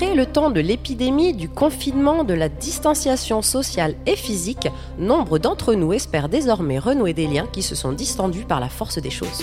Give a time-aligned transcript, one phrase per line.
[0.00, 5.74] Après le temps de l'épidémie, du confinement, de la distanciation sociale et physique, nombre d'entre
[5.74, 9.42] nous espèrent désormais renouer des liens qui se sont distendus par la force des choses.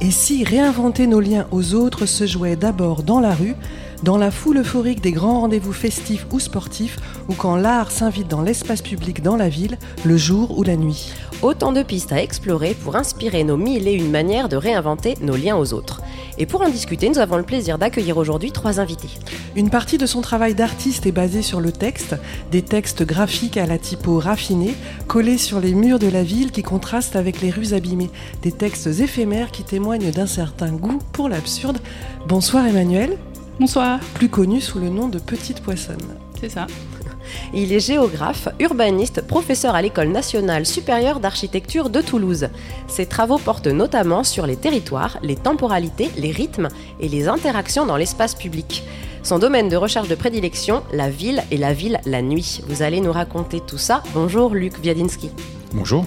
[0.00, 3.56] Et si réinventer nos liens aux autres se jouait d'abord dans la rue,
[4.02, 8.42] dans la foule euphorique des grands rendez-vous festifs ou sportifs, ou quand l'art s'invite dans
[8.42, 11.12] l'espace public dans la ville, le jour ou la nuit.
[11.42, 15.36] Autant de pistes à explorer pour inspirer nos mille et une manières de réinventer nos
[15.36, 16.00] liens aux autres.
[16.38, 19.10] Et pour en discuter, nous avons le plaisir d'accueillir aujourd'hui trois invités.
[19.54, 22.16] Une partie de son travail d'artiste est basée sur le texte,
[22.52, 24.74] des textes graphiques à la typo raffinée,
[25.06, 28.10] collés sur les murs de la ville qui contrastent avec les rues abîmées,
[28.42, 31.78] des textes éphémères qui témoignent d'un certain goût pour l'absurde.
[32.26, 33.16] Bonsoir Emmanuel.
[33.58, 34.00] Bonsoir.
[34.14, 35.96] Plus connu sous le nom de Petite Poissonne.
[36.38, 36.66] C'est ça.
[37.54, 42.48] Il est géographe, urbaniste, professeur à l'École nationale supérieure d'architecture de Toulouse.
[42.86, 46.68] Ses travaux portent notamment sur les territoires, les temporalités, les rythmes
[47.00, 48.84] et les interactions dans l'espace public.
[49.22, 52.60] Son domaine de recherche de prédilection, la ville et la ville la nuit.
[52.68, 54.02] Vous allez nous raconter tout ça.
[54.12, 55.30] Bonjour Luc Viadinski.
[55.72, 56.04] Bonjour.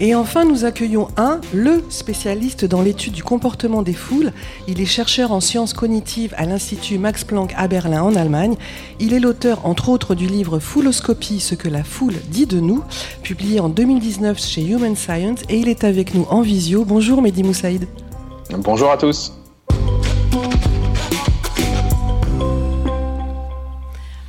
[0.00, 4.32] Et enfin, nous accueillons un, le spécialiste dans l'étude du comportement des foules.
[4.66, 8.56] Il est chercheur en sciences cognitives à l'Institut Max Planck à Berlin en Allemagne.
[8.98, 12.82] Il est l'auteur, entre autres, du livre Fouloscopie, ce que la foule dit de nous,
[13.22, 15.40] publié en 2019 chez Human Science.
[15.48, 16.84] Et il est avec nous en visio.
[16.84, 17.86] Bonjour Mehdi Moussaïd.
[18.50, 19.32] Bonjour à tous.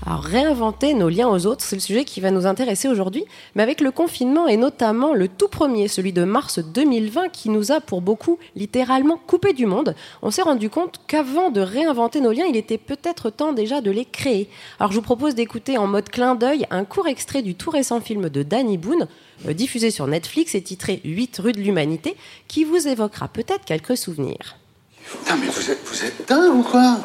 [0.08, 3.26] Alors, réinventer nos liens aux autres, c'est le sujet qui va nous intéresser aujourd'hui.
[3.56, 7.72] Mais avec le confinement et notamment le tout premier, celui de mars 2020, qui nous
[7.72, 12.32] a pour beaucoup littéralement coupé du monde, on s'est rendu compte qu'avant de réinventer nos
[12.32, 14.48] liens, il était peut-être temps déjà de les créer.
[14.80, 18.00] Alors, je vous propose d'écouter en mode clin d'œil un court extrait du tout récent
[18.00, 19.08] film de Danny Boone,
[19.48, 22.16] euh, diffusé sur Netflix et titré 8 rues de l'humanité,
[22.48, 24.58] qui vous évoquera peut-être quelques souvenirs.
[25.04, 27.00] Putain, mais vous êtes, vous êtes dingue ou quoi?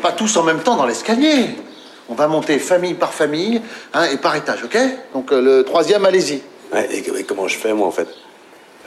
[0.00, 1.50] Pas tous en même temps dans l'escalier.
[2.10, 3.62] On va monter famille par famille
[3.94, 4.76] hein, et par étage, ok?
[5.14, 6.42] Donc euh, le troisième, allez-y.
[6.72, 8.08] Ouais, et, et comment je fais, moi, en fait?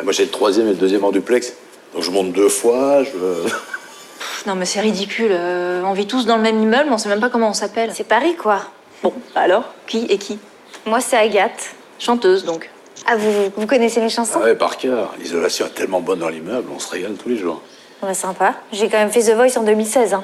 [0.03, 1.53] Moi, j'ai le troisième et le deuxième en duplex.
[1.94, 3.11] Donc, je monte deux fois, je...
[3.44, 5.29] Pff, Non mais c'est ridicule.
[5.31, 7.91] euh, on vit tous dans le même immeuble, on sait même pas comment on s'appelle.
[7.94, 8.59] C'est Paris, quoi.
[9.01, 10.38] Bon, alors Qui et qui?
[10.85, 11.72] Moi, c'est Agathe.
[12.00, 12.69] Chanteuse donc.
[13.05, 14.40] Ah, vous, vous connaissez mes chansons?
[14.41, 15.13] Ah ouais, par cœur.
[15.19, 17.61] L'isolation est tellement bonne dans l'immeuble, on se régale tous les jours.
[18.01, 18.55] Ouais, sympa.
[18.73, 20.13] J'ai quand même fait The Voice en 2016.
[20.13, 20.23] Hein.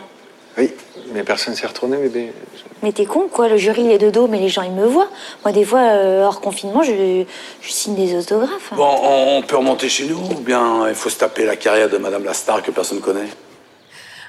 [0.57, 0.71] Oui,
[1.13, 2.33] mais personne s'est retourné, bébé.
[2.81, 3.47] Mais t'es con, quoi.
[3.47, 5.09] Le jury, il est de dos, mais les gens, ils me voient.
[5.43, 7.23] Moi, des fois, euh, hors confinement, je,
[7.61, 8.73] je signe des autographes.
[8.75, 11.89] Bon, on, on peut remonter chez nous, ou bien il faut se taper la carrière
[11.89, 13.27] de Madame la star que personne connaît?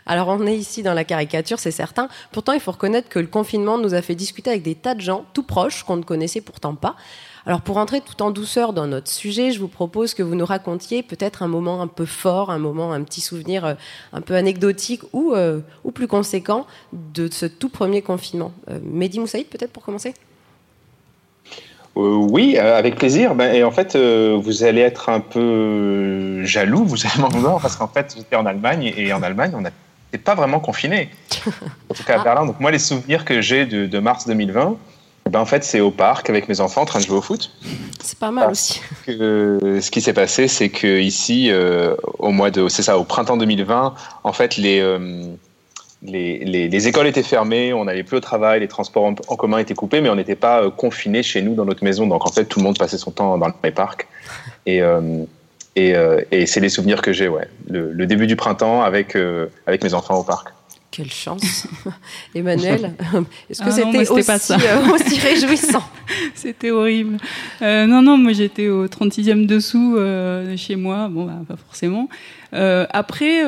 [0.07, 2.09] Alors on est ici dans la caricature, c'est certain.
[2.33, 5.01] Pourtant, il faut reconnaître que le confinement nous a fait discuter avec des tas de
[5.01, 6.97] gens tout proches qu'on ne connaissait pourtant pas.
[7.51, 10.47] Alors pour entrer tout en douceur dans notre sujet, je vous propose que vous nous
[10.47, 13.75] racontiez peut-être un moment un peu fort, un moment, un petit souvenir euh,
[14.13, 18.53] un peu anecdotique ou, euh, ou plus conséquent de ce tout premier confinement.
[18.71, 20.15] Euh, Mehdi Moussaïd, peut-être pour commencer?
[21.97, 23.35] Euh, oui, euh, avec plaisir.
[23.35, 27.61] Ben, et en fait, euh, vous allez être un peu jaloux, vous allez m'en vouloir,
[27.61, 31.11] parce qu'en fait, j'étais en Allemagne et en Allemagne, on n'était pas vraiment confiné.
[31.91, 32.23] En tout cas à.
[32.23, 32.47] Berlin.
[32.47, 34.77] Donc moi, les souvenirs que j'ai de, de mars 2020,
[35.31, 37.53] ben, en fait, c'est au parc avec mes enfants en train de jouer au foot.
[38.03, 38.81] C'est pas mal aussi.
[39.07, 43.05] que ce qui s'est passé, c'est que ici, euh, au mois de, c'est ça, au
[43.05, 45.27] printemps 2020, en fait, les, euh,
[46.03, 49.37] les, les, les écoles étaient fermées, on n'allait plus au travail, les transports en, en
[49.37, 52.09] commun étaient coupés, mais on n'était pas euh, confinés chez nous dans notre maison.
[52.09, 54.09] Donc en fait, tout le monde passait son temps dans les parcs.
[54.67, 55.25] Et, euh,
[55.77, 55.95] et,
[56.33, 57.47] et c'est les souvenirs que j'ai, ouais.
[57.69, 59.17] Le, le début du printemps avec,
[59.67, 60.49] avec mes enfants au parc.
[60.91, 61.69] Quelle chance.
[62.35, 62.95] Emmanuel,
[63.51, 64.57] est-ce que Ah c'était aussi, pas ça.
[64.57, 65.85] euh, aussi réjouissant
[66.35, 67.19] C'était horrible.
[67.63, 71.09] Euh, non, non, moi j'étais au 36e dessous euh, chez moi.
[71.09, 72.09] Bon, bah, pas forcément.
[72.53, 73.45] Après,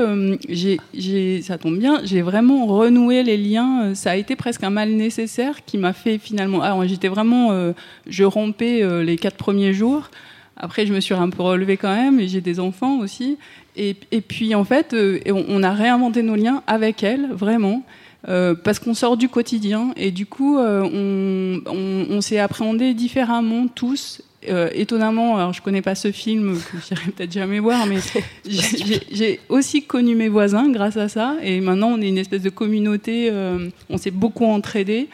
[0.49, 3.97] j'ai, j'ai, ça tombe bien, j'ai vraiment renoué les liens.
[3.97, 6.63] Ça a été presque un mal nécessaire qui m'a fait finalement.
[6.63, 7.73] Alors, j'étais vraiment.
[8.07, 10.09] je rompais les quatre premiers jours.
[10.57, 13.39] Après, je me suis un peu relevée quand même, et j'ai des enfants aussi.
[13.77, 17.83] Et, et puis, en fait, euh, on, a réinventé nos liens avec elle, vraiment.
[18.29, 22.95] Euh, parce qu'on sort du quotidien et du coup euh, on, on, on s'est appréhendé
[22.95, 24.23] différemment tous.
[24.75, 27.97] Étonnamment, alors je connais pas ce film que j'irai peut-être jamais voir, mais
[29.11, 32.51] j'ai- aussi connu mes voisins grâce à ça et maintenant on est une espèce de
[32.51, 33.33] communauté.
[33.89, 35.09] on s'est beaucoup entraidés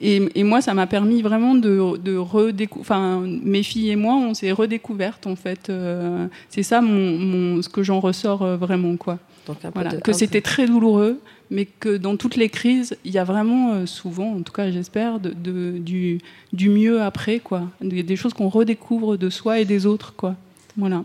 [0.00, 2.80] et, et moi ça m'a permis vraiment de, de redécouvrir.
[2.82, 5.68] Enfin, mes filles et moi on s'est redécouvertes en fait.
[5.70, 9.18] Euh, C'est ça mon, mon, ce que j'en ressors euh, vraiment quoi.
[9.46, 11.18] Donc Voilà, de- que c'était très douloureux,
[11.50, 14.70] mais que dans toutes les crises, il y a vraiment euh, souvent, en tout cas
[14.70, 16.20] j'espère, de, de- du,
[16.52, 17.62] du mieux après, quoi.
[17.80, 20.36] Des, des choses qu'on redécouvre de soi et des autres, quoi.
[20.76, 21.02] Voilà.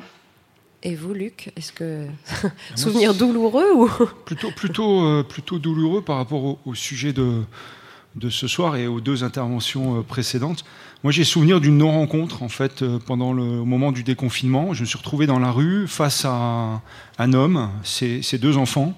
[0.83, 2.05] Et vous, Luc, est-ce que
[2.75, 3.89] souvenir douloureux ou
[4.25, 7.41] plutôt plutôt plutôt douloureux par rapport au, au sujet de
[8.15, 10.63] de ce soir et aux deux interventions précédentes.
[11.05, 14.73] Moi, j'ai souvenir d'une non-rencontre, en fait, euh, pendant le moment du déconfinement.
[14.73, 16.81] Je me suis retrouvé dans la rue face à
[17.19, 18.97] un homme, ses, deux enfants,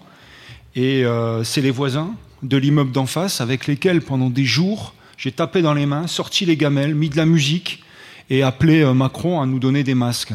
[0.73, 5.33] et euh, c'est les voisins de l'immeuble d'en face avec lesquels, pendant des jours, j'ai
[5.33, 7.83] tapé dans les mains, sorti les gamelles, mis de la musique
[8.29, 10.33] et appelé euh, Macron à nous donner des masques.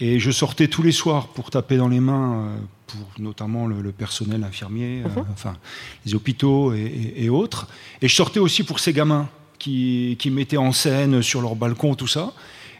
[0.00, 2.50] Et je sortais tous les soirs pour taper dans les mains
[2.86, 5.24] pour notamment le, personnel infirmier, mhm.
[5.32, 5.56] enfin
[6.04, 7.66] les hôpitaux et, et, autres.
[8.02, 9.28] Et je sortais aussi pour ces gamins
[9.58, 12.32] qui, qui, mettaient en scène sur leur balcon tout ça.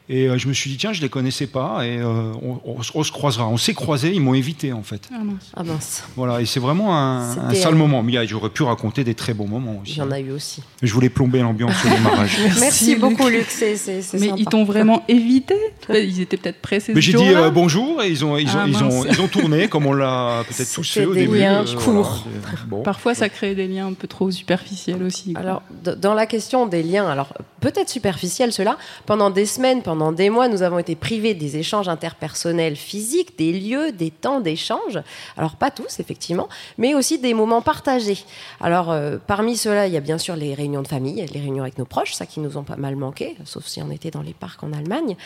[0.08, 2.32] Et euh, je me suis dit, tiens, je ne les connaissais pas, et euh,
[2.64, 3.48] on, se croisera.
[3.48, 5.08] On s'est croisés, ils m'ont évité, en fait.
[5.12, 5.50] Ah mince.
[5.56, 6.04] Ah mince.
[6.14, 8.04] Voilà, et c'est vraiment un, un sale moment.
[8.04, 9.94] Mais j'aurais pu raconter des très bons moments aussi.
[9.94, 10.62] Il y en a eu aussi.
[10.80, 12.38] Je voulais plomber l'ambiance au démarrage.
[12.60, 13.46] Merci, beaucoup, Luc.
[13.48, 13.76] C'est,
[14.14, 15.56] Mais ils t'ont vraiment évité?
[15.88, 16.92] Ils étaient peut-être pressés.
[16.94, 19.28] Mais j'ai dit euh, bonjour, et ils ont, ils, ont, ah, ils, ont, ils ont
[19.28, 21.38] tourné, comme on l'a peut-être tous fait au des début.
[21.38, 22.24] Liens courts.
[22.68, 22.82] bon.
[22.82, 25.34] Parfois, ça crée des liens un peu trop superficiels aussi.
[25.34, 28.76] Alors, dans la question des liens, alors peut-être superficiels ceux-là,
[29.06, 33.52] pendant des semaines, pendant des mois, nous avons été privés des échanges interpersonnels physiques, des
[33.52, 35.00] lieux, des temps d'échange.
[35.36, 36.48] Alors pas tous, effectivement,
[36.78, 38.18] mais aussi des moments partagés.
[38.60, 41.62] Alors euh, parmi ceux-là, il y a bien sûr les réunions de famille, les réunions
[41.62, 44.22] avec nos proches, ça qui nous ont pas mal manqué, sauf si on était dans
[44.22, 45.16] les parcs en Allemagne.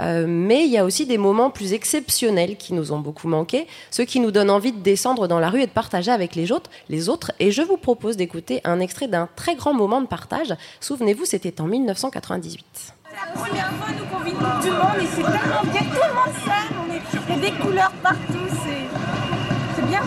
[0.00, 3.66] Euh, mais il y a aussi des moments plus exceptionnels qui nous ont beaucoup manqué,
[3.90, 6.52] ceux qui nous donnent envie de descendre dans la rue et de partager avec les
[6.52, 6.70] autres.
[6.88, 7.32] Les autres.
[7.38, 10.54] Et je vous propose d'écouter un extrait d'un très grand moment de partage.
[10.80, 12.94] Souvenez-vous, c'était en 1998.
[13.10, 16.14] C'est la première fois nous qu'on vit du monde et c'est tellement bien, tout le
[16.14, 20.00] monde s'aime, on est, il y a des couleurs partout, c'est bien,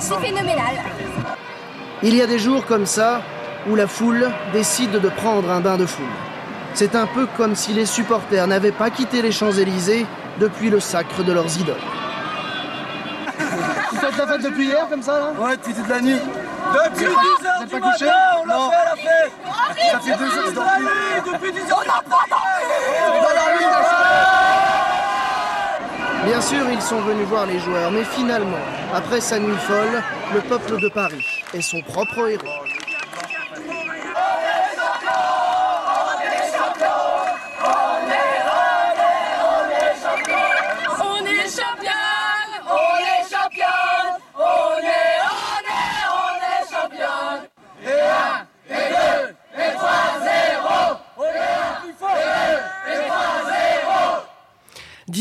[0.00, 0.74] c'est phénoménal.
[2.02, 3.22] Il y a des jours comme ça
[3.68, 6.04] où la foule décide de prendre un bain de foule.
[6.74, 10.06] C'est un peu comme si les supporters n'avaient pas quitté les Champs-Élysées
[10.40, 11.76] depuis le sacre de leurs idoles.
[13.92, 15.32] Vous faites la fête depuis hier comme ça là?
[15.38, 16.18] Ouais, depuis toute la nuit.
[16.74, 18.06] Depuis 10 heures du matin,
[18.42, 19.32] on l'a fait la fête.
[19.92, 22.24] Ça fait deux heures que Depuis 10 heures, on n'a pas
[26.24, 28.58] Bien sûr, ils sont venus voir les joueurs, mais finalement,
[28.94, 30.02] après sa nuit folle,
[30.34, 31.24] le peuple de Paris
[31.54, 32.44] est son propre héros.«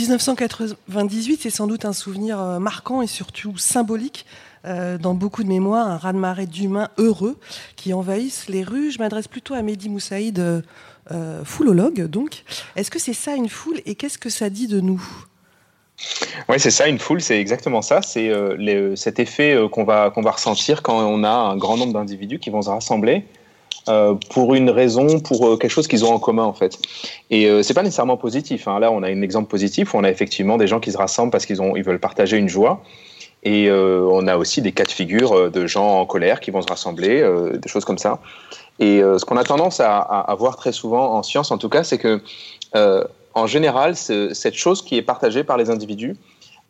[0.07, 4.25] 1998, c'est sans doute un souvenir euh, marquant et surtout symbolique
[4.65, 7.37] euh, dans beaucoup de mémoires, un raz-de-marée d'humains heureux
[7.75, 8.91] qui envahissent les rues.
[8.91, 12.43] Je m'adresse plutôt à Mehdi Moussaïd, euh, foulologue donc.
[12.75, 15.05] Est-ce que c'est ça une foule et qu'est-ce que ça dit de nous?
[16.47, 18.01] Oui, c'est ça, une foule, c'est exactement ça.
[18.01, 18.31] C'est
[18.95, 22.51] cet effet qu'on va, qu'on va ressentir quand on a un grand nombre d'individus qui
[22.51, 23.25] vont se rassembler
[23.89, 26.77] euh, pour une raison, pour euh, quelque chose qu'ils ont en commun en fait.
[27.29, 28.67] Et euh, c'est pas nécessairement positif.
[28.67, 28.79] Hein.
[28.79, 31.31] Là, on a un exemple positif où on a effectivement des gens qui se rassemblent
[31.31, 32.81] parce qu'ils ont, ils veulent partager une joie.
[33.43, 36.67] Et on a aussi des cas de figure de gens en colère qui vont se
[36.67, 37.23] rassembler,
[37.53, 38.19] des choses comme ça.
[38.79, 41.83] Et ce qu'on a tendance à, à, voir très souvent en science, en tout cas,
[41.85, 42.19] c'est que
[43.35, 46.17] en général, cette chose qui est partagée par les individus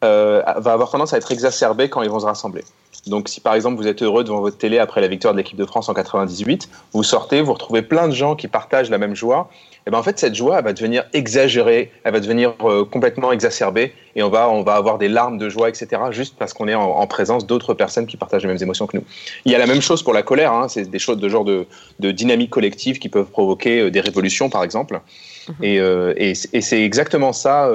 [0.02, 2.64] va avoir tendance à être exacerbée quand ils vont se rassembler.
[3.08, 5.58] Donc, si par exemple vous êtes heureux devant votre télé après la victoire de l'équipe
[5.58, 9.16] de France en 98, vous sortez, vous retrouvez plein de gens qui partagent la même
[9.16, 9.50] joie.
[9.88, 13.32] Et ben en fait, cette joie, elle va devenir exagérée, elle va devenir euh, complètement
[13.32, 15.88] exacerbée, et on va, on va avoir des larmes de joie, etc.
[16.12, 19.04] Juste parce qu'on est en, présence d'autres personnes qui partagent les mêmes émotions que nous.
[19.46, 20.52] Il y a la même chose pour la colère.
[20.52, 21.68] Hein, c'est des choses de genre de,
[22.00, 25.00] de dynamique collective qui peuvent provoquer euh, des révolutions, par exemple.
[25.48, 25.56] Mhm.
[25.64, 27.72] Et, euh, et, et c'est exactement ça.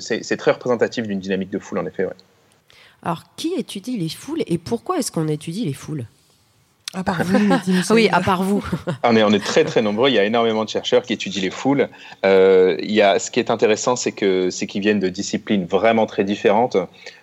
[0.00, 2.06] c'est très représentatif d'une dynamique de foule, en effet.
[2.06, 2.12] Ouais.
[3.04, 6.06] Alors, qui étudie les foules et pourquoi est-ce qu'on étudie les foules?
[6.94, 7.38] À part vous,
[7.90, 8.64] Oui, à part vous.
[9.02, 10.10] on, est, on est très très nombreux.
[10.10, 11.88] Il y a énormément de chercheurs qui étudient les foules.
[12.24, 15.64] Euh, il y a, ce qui est intéressant, c'est que c'est qu'ils viennent de disciplines
[15.64, 16.76] vraiment très différentes.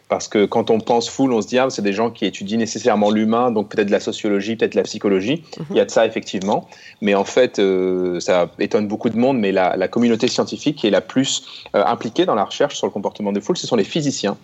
[0.09, 2.57] Parce que quand on pense foule, on se dit, ah, c'est des gens qui étudient
[2.57, 5.43] nécessairement l'humain, donc peut-être de la sociologie, peut-être de la psychologie.
[5.59, 5.65] Mhm.
[5.69, 6.67] Il y a de ça, effectivement.
[7.01, 10.88] Mais en fait, euh, ça étonne beaucoup de monde, mais la, la, communauté scientifique qui
[10.88, 13.75] est la plus euh, impliquée dans la recherche sur le comportement des foules, ce sont
[13.75, 14.35] les physiciens.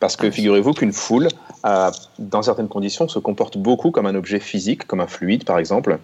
[0.00, 1.28] Parce que figurez-vous qu'une foule,
[1.66, 1.90] euh,
[2.20, 5.98] dans certaines conditions, se comporte beaucoup comme un objet physique, comme un fluide par exemple,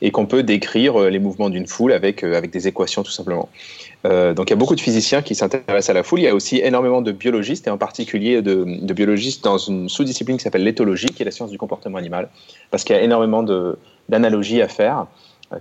[0.00, 3.10] et qu'on peut décrire euh, les mouvements d'une foule avec, euh, avec des équations tout
[3.10, 3.48] simplement.
[4.04, 6.20] donc il y a beaucoup de physiciens qui s'intéressent à la foule.
[6.20, 9.88] Il y a aussi énormément de biologistes, et en particulier de, de biologistes dans une
[9.88, 12.28] sous-discipline qui s'appelle l'éthologie, qui est la science du comportement animal,
[12.70, 13.42] parce qu'il y a énormément
[14.08, 15.06] d'analogies à faire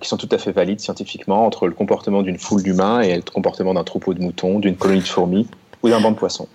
[0.01, 3.21] qui sont tout à fait valides scientifiquement entre le comportement d'une foule d'humains et le
[3.21, 5.47] comportement d'un troupeau de moutons, d'une colonie de fourmis
[5.83, 6.47] ou d'un banc de poissons.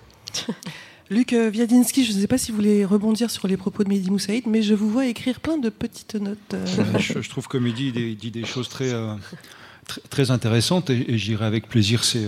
[1.09, 3.89] Luc euh, Viadinsky, je ne sais pas si vous voulez rebondir sur les propos de
[3.89, 6.37] Mehdi Moussaïd, mais je vous vois écrire plein de petites notes.
[6.53, 6.65] euh.
[6.99, 9.15] je, trouve que Mehdi dit, des choses très, euh,
[9.87, 12.27] très, très intéressantes et, j'irai avec plaisir ces,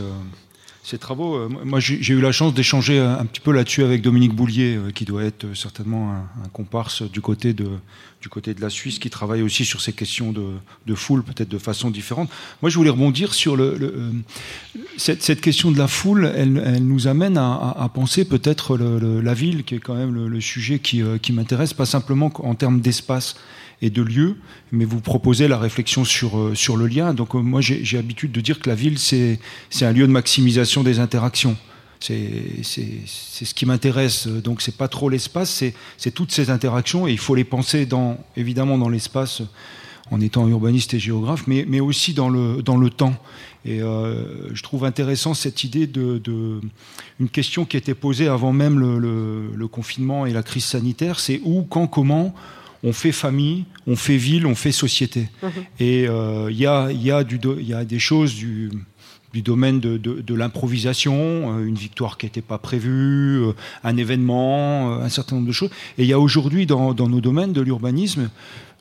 [0.83, 1.35] ces travaux.
[1.35, 4.91] Euh, Moi, j'ai eu la chance d'échanger un, petit peu là-dessus avec Dominique Boulier, euh,
[4.91, 7.67] qui doit être euh, certainement un, comparse du côté, de,
[8.21, 10.43] du côté de la Suisse, qui travaille aussi sur ces questions de,
[10.87, 12.29] de foule, peut-être de façon différente.
[12.61, 14.11] Moi, je voulais rebondir sur le,
[14.97, 16.31] cette, cette question de la foule.
[16.35, 20.79] Elle, nous amène à, penser peut-être la ville, qui est quand même le, le sujet
[20.79, 23.35] qui, qui m'intéresse, pas simplement en termes d'espace
[23.81, 24.35] et de lieu,
[24.71, 27.13] mais vous proposez la réflexion sur, euh, sur le lien.
[27.13, 29.39] Donc euh, moi j'ai l'habitude de dire que la ville c'est
[29.81, 31.57] un lieu de maximisation des interactions.
[31.99, 32.15] C'est
[32.65, 34.27] ce qui m'intéresse.
[34.27, 35.63] Donc c'est pas trop l'espace,
[35.97, 39.43] c'est toutes ces interactions et il faut les penser dans évidemment dans l'espace
[40.09, 43.15] en étant urbaniste et géographe, mais, mais aussi dans le, dans le temps.
[43.63, 46.59] Et euh, je trouve intéressant cette idée de, de
[47.19, 51.39] une question qui était posée avant même le- le confinement et la crise sanitaire, c'est
[51.45, 52.33] où, quand, comment
[52.83, 55.29] on fait famille, on fait ville, on fait société.
[55.79, 57.23] Et euh, il y, a, il y, a
[57.61, 58.71] y a des choses du,
[59.33, 61.13] du domaine de, de- de l'improvisation,
[61.59, 65.51] euh, une victoire qui n'était pas prévue, euh, un événement, euh, un certain nombre de
[65.53, 65.69] choses.
[65.97, 68.29] Et il y a aujourd'hui dans, dans nos domaines de l'urbanisme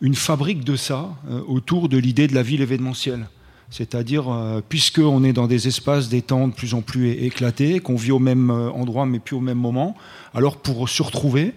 [0.00, 3.28] une fabrique de ça euh, autour de l'idée de la ville événementielle.
[3.72, 7.94] C'est-à-dire, euh, puisqu'on est dans des espaces, des temps de plus en plus éclatés, qu'on
[7.96, 9.94] vit au même euh, endroit mais plus au même moment,
[10.34, 11.52] alors pour se retrouver,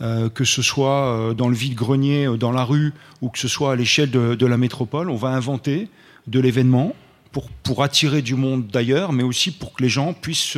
[0.00, 3.48] euh, que ce soit euh, dans le vide-grenier, euh, dans la rue, ou que ce
[3.48, 5.88] soit à l'échelle de, de la métropole, on va inventer
[6.26, 6.94] de l'événement
[7.32, 10.56] pour, pour attirer du monde d'ailleurs, mais aussi pour que les gens puissent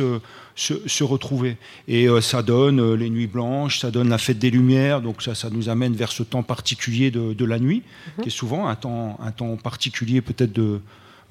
[0.57, 1.57] se, retrouver.
[1.87, 5.21] Et euh, ça donne euh, les nuits blanches, ça donne la fête des Lumières, donc
[5.21, 7.83] ça, ça nous amène vers ce temps particulier de, de la nuit,
[8.21, 10.81] qui est souvent un temps, un temps particulier peut-être de,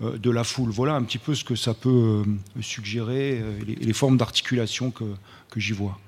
[0.02, 0.70] euh, de la foule.
[0.70, 2.22] Voilà un petit peu ce que ça peut
[2.60, 5.04] suggérer, les, les formes d'articulation que,
[5.50, 5.98] que j'y vois.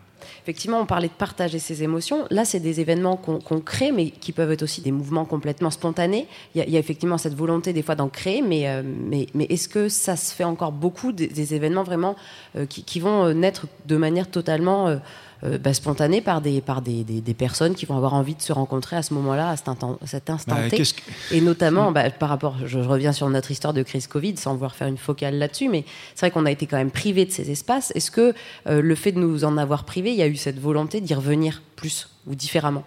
[0.43, 2.27] Effectivement, on parlait de partager ses émotions.
[2.31, 6.27] Là, c'est des événements qu'on crée, mais qui peuvent être aussi des mouvements complètement spontanés.
[6.55, 9.69] Il y a, effectivement cette volonté des fois d'en créer, mais, euh, mais, mais est-ce
[9.69, 12.17] que ça se fait encore beaucoup des, des événements vraiment
[12.57, 14.99] euh, qui, qui vont euh, naître de manière totalement
[15.45, 18.43] euh, bah, spontanée par, des, par des, des, des personnes qui vont avoir envie de
[18.43, 21.93] se rencontrer à ce moment-là, à cet instant, cet instant Bah, T que- Et notamment,
[21.93, 24.89] bah, par rapport, je, je reviens sur notre histoire de crise Covid, sans vouloir faire
[24.89, 27.93] une focale là-dessus, mais c'est vrai qu'on a été quand même privé de ces espaces.
[27.95, 28.35] Est-ce que
[28.67, 31.15] euh, le fait de nous en avoir privé, il y a eu cette volonté d'y
[31.15, 32.85] revenir plus ou différemment?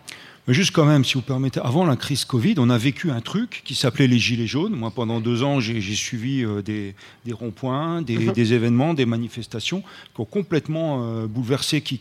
[0.48, 3.22] Mais juste quand même, si vous permettez, avant la crise Covid, on a vécu un
[3.22, 4.74] truc qui s'appelait les Gilets jaunes.
[4.74, 6.96] Moi, pendant deux ans, j'ai suivi euh, des,
[7.26, 8.34] des ronds-points, des, Mhm.
[8.34, 9.82] des événements, des manifestations
[10.16, 11.82] qui ont complètement euh, bouleversé.
[11.82, 12.00] Qui,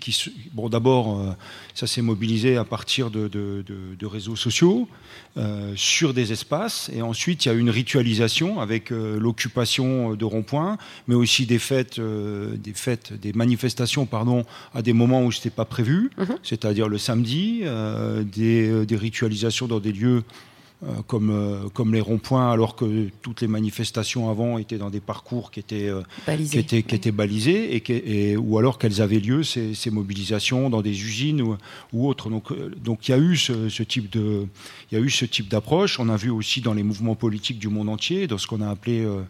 [0.55, 1.33] bon, d'abord, euh,
[1.75, 4.89] ça s'est mobilisé à partir de, de- de- de réseaux sociaux
[5.37, 10.25] euh, sur des espaces, et ensuite il y a une ritualisation avec euh, l'occupation de
[10.25, 14.45] ronds-points, mais aussi des fêtes, euh, des fêtes, des manifestations, pardon,
[14.75, 16.11] à des moments où c'était pas prévu,
[16.43, 20.50] c'est-à-dire le samedi, euh, des, euh, des ritualisations dans des lieux euh,
[21.07, 25.51] comme, euh, comme les ronds-points, alors que toutes les manifestations avant étaient dans des parcours
[25.51, 26.51] qui étaient, euh, Balisés.
[26.53, 29.91] qui étaient, qui étaient balisés, et, qui- et- ou alors qu'elles avaient lieu, ces, ces
[29.91, 31.57] mobilisations, dans des usines ou,
[31.93, 32.31] ou autres.
[32.31, 34.47] Donc euh, donc il y a eu ce, ce type de,
[34.91, 36.01] il y a eu ce type d'approche.
[36.01, 38.69] On a vu aussi dans les mouvements politiques du monde entier, dans ce qu'on a
[38.71, 39.23] appelé euh, euh,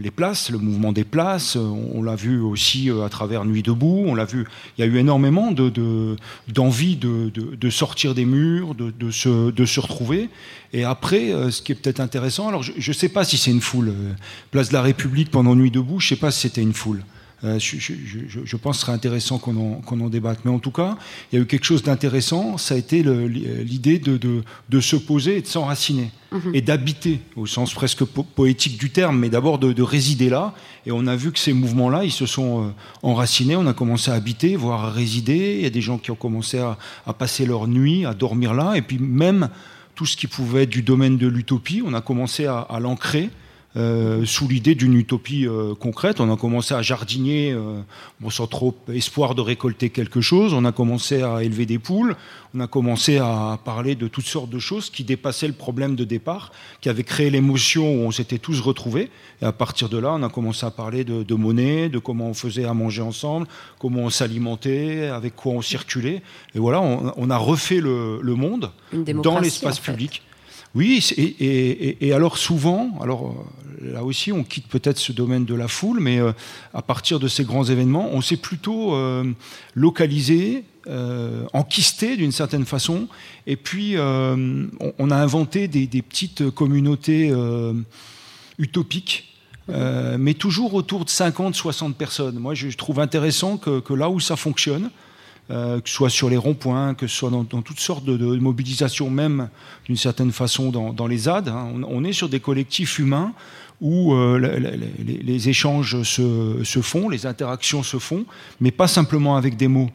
[0.00, 1.56] les places, le mouvement des places.
[1.56, 4.04] euh, On, l'a vu aussi euh, à travers Nuit debout.
[4.06, 4.44] On l'a vu.
[4.76, 6.16] Il y a eu énormément de, de-
[6.48, 10.30] d'envie de, sortir des murs, de, se, retrouver.
[10.72, 13.50] Et après, euh, ce qui est peut-être intéressant, alors je ne sais pas si c'est
[13.50, 13.88] une foule.
[13.90, 14.12] euh,
[14.50, 17.02] Place de la République pendant Nuit debout, je ne sais pas si c'était une foule.
[17.44, 17.94] Euh, je, je-
[18.26, 20.40] je- je pense que ce serait intéressant qu'on en, débatte.
[20.44, 20.96] Mais en tout cas,
[21.30, 22.58] il y a eu quelque chose d'intéressant.
[22.58, 26.50] Ça a été le- l'idée de, de- de se poser et de s'enraciner Mhm.
[26.54, 30.52] et d'habiter, au sens presque po- poétique du terme, mais d'abord de, de résider là.
[30.84, 32.70] Et on a vu que ces mouvements-là, ils se sont euh,
[33.04, 33.54] enracinés.
[33.54, 35.54] On a commencé à habiter, voire à résider.
[35.58, 36.76] Il y a des gens qui ont commencé à,
[37.06, 38.74] à passer leur nuit, à dormir là.
[38.74, 39.48] Et puis même
[39.94, 43.30] tout ce qui pouvait être du domaine de l'utopie, on a commencé à, à l'ancrer.
[43.76, 47.80] Euh, sous l'idée d'une utopie euh, concrète, on a commencé à jardiner, euh,
[48.18, 50.54] bon, sans trop espoir de récolter quelque chose.
[50.54, 52.16] On a commencé à élever des poules.
[52.54, 56.04] On a commencé à parler de toutes sortes de choses qui dépassaient le problème de
[56.04, 59.10] départ, qui avait créé l'émotion où on s'était tous retrouvés.
[59.42, 62.30] Et à partir de là, on a commencé à parler de, de monnaie, de comment
[62.30, 63.46] on faisait à manger ensemble,
[63.78, 66.22] comment on s'alimentait, avec quoi on circulait.
[66.54, 68.70] Et voilà, on, on a refait le, le monde
[69.22, 69.92] dans l'espace en fait.
[69.92, 70.22] public.
[70.74, 73.34] Oui, et, alors souvent, alors
[73.82, 76.32] euh, là aussi, on quitte peut-être ce domaine de la foule, mais euh,
[76.74, 79.24] à partir de ces grands événements, on s'est plutôt euh,
[79.74, 80.64] localisé,
[81.52, 83.08] enquisté d'une certaine façon,
[83.46, 87.30] et puis on, a inventé des, petites communautés
[88.56, 89.34] utopiques
[89.68, 92.38] mais toujours autour de 50-60 personnes.
[92.38, 94.90] Moi, je trouve intéressant que là où ça fonctionne,
[95.50, 99.08] euh, que ce soit sur les ronds-points, que ce soit dans, toutes sortes de, mobilisations,
[99.08, 99.48] même
[99.86, 103.32] d'une certaine façon dans, les ZAD, hein, on, est sur des collectifs humains
[103.80, 104.38] où euh,
[104.98, 108.26] les, échanges se, font, les interactions se font,
[108.60, 109.90] mais pas simplement avec des mots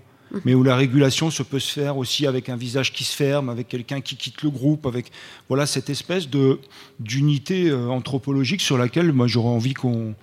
[0.46, 3.50] mais où la régulation se peut se faire aussi avec un visage qui se ferme,
[3.50, 5.12] avec quelqu'un qui quitte le groupe, avec
[5.48, 6.28] voilà cette espèce
[7.00, 10.16] d'unité euh, anthropologique sur laquelle moi j'aurais envie qu'on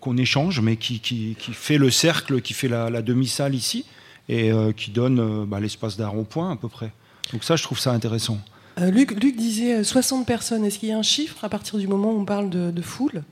[0.00, 3.84] qu'on échange, mais qui, qui, fait le cercle, qui fait la demi-salle ici
[4.28, 6.92] et euh, qui donne euh, bah, l'espace d'un rond-point à peu près.
[7.32, 8.38] Donc ça, je trouve ça intéressant.
[8.80, 10.64] Euh, Luc, Luc, disait 60 personnes.
[10.64, 12.82] Est-ce qu'il y a un chiffre à partir du moment où on parle de, de
[12.82, 13.22] foule?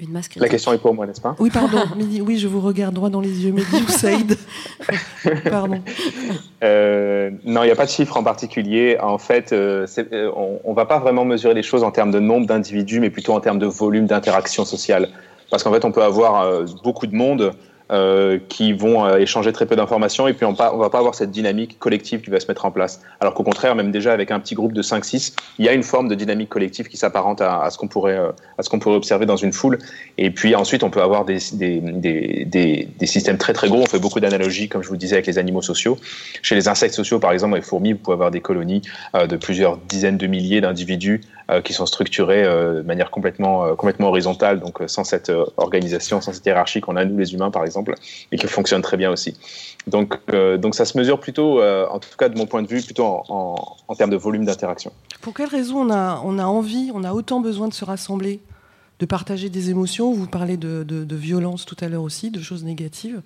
[0.00, 1.36] Une masque La question est pour moi, n'est-ce pas?
[1.38, 1.82] Oui, pardon.
[2.22, 3.52] Oui, je vous regarde droit dans les yeux.
[3.52, 4.34] Mehdi ou Saïd
[5.50, 5.82] Pardon.
[6.64, 8.96] Euh, non, il n'y a pas de chiffre en particulier.
[8.98, 9.86] En fait, euh,
[10.34, 13.34] on ne va pas vraiment mesurer les choses en termes de nombre d'individus, mais plutôt
[13.34, 15.10] en termes de volume d'interaction sociale.
[15.50, 17.52] Parce qu'en fait, on peut avoir euh, beaucoup de monde
[17.92, 21.16] euh, qui vont euh, échanger très peu d'informations et puis on, ne va pas avoir
[21.16, 23.02] cette dynamique collective qui va se mettre en place.
[23.18, 25.82] Alors qu'au contraire, même déjà avec un petit groupe de 5-6, il y a une
[25.82, 28.78] forme de dynamique collective qui s'apparente à, à, ce qu'on pourrait, euh, à ce qu'on
[28.78, 29.78] pourrait observer dans une foule.
[30.18, 33.82] Et puis ensuite, on peut avoir des, systèmes très très gros.
[33.82, 35.98] On fait beaucoup d'analogies, comme je vous disais, avec les animaux sociaux.
[36.42, 38.82] Chez les insectes sociaux, par exemple, les fourmis, vous pouvez avoir des colonies
[39.14, 41.22] de plusieurs dizaines de milliers d'individus
[41.64, 46.46] qui sont structurés euh, de manière complètement, complètement horizontale, donc sans cette organisation, sans cette
[46.46, 47.94] hiérarchie qu'on a nous les humains, par exemple
[48.32, 49.36] et qui fonctionne très bien aussi.
[49.86, 52.68] Donc, euh, donc ça se mesure plutôt, euh, en tout cas de mon point de
[52.68, 54.92] vue, plutôt en, en, termes de volume d'interaction.
[55.20, 58.40] Pour quelle raison on a, on a envie, on a autant besoin de se rassembler,
[58.98, 60.12] de partager des émotions?
[60.12, 63.22] Vous parlez de, de violence tout à l'heure aussi, de choses négatives.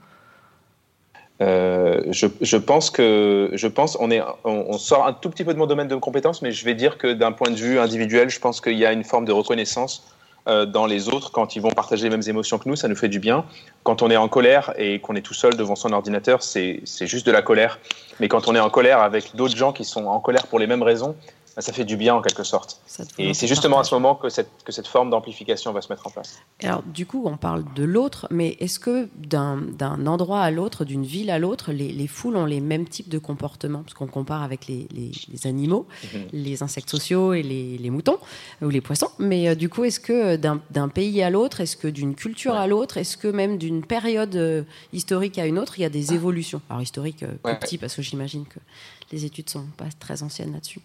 [1.41, 5.59] Euh, je, pense que je pense on est on, sort un tout petit peu de
[5.59, 8.39] mon domaine de compétences, mais je vais dire que d'un point de vue individuel, je
[8.39, 10.07] pense qu'il y a une forme de reconnaissance
[10.47, 12.95] euh, dans les autres quand ils vont partager les mêmes émotions que nous, ça nous
[12.95, 13.45] fait du bien.
[13.83, 17.27] Quand on est en colère et qu'on est tout seul devant son ordinateur, c'est juste
[17.27, 17.81] de la colère.
[18.21, 20.69] Mais quand on est en colère avec d'autres gens qui sont en colère pour les
[20.69, 21.17] mêmes raisons,
[21.59, 22.81] ça fait du bien en quelque sorte.
[23.19, 26.07] Et c'est justement à ce moment que cette, que cette forme d'amplification va se mettre
[26.07, 26.41] en place.
[26.63, 31.05] Alors du coup, on parle de l'autre, mais est-ce que d'un endroit à l'autre, d'une
[31.05, 33.83] ville à l'autre, les, les, foules ont les mêmes types de comportements?
[33.83, 36.27] Parce qu'on compare avec les, les, les animaux, -hmm.
[36.33, 38.19] les insectes sociaux et les, moutons
[38.63, 39.11] ou les poissons.
[39.19, 42.59] Mais euh, du coup, est-ce que d'un pays à l'autre, est-ce que d'une culture ouais.
[42.59, 44.63] à l'autre, est-ce que même d'une période euh,
[44.93, 46.61] historique à une autre, il y a des évolutions?
[46.69, 47.59] Alors historique, euh, ouais.
[47.59, 48.59] petit, parce que j'imagine que
[49.13, 50.81] les études sont pas très anciennes là-dessus.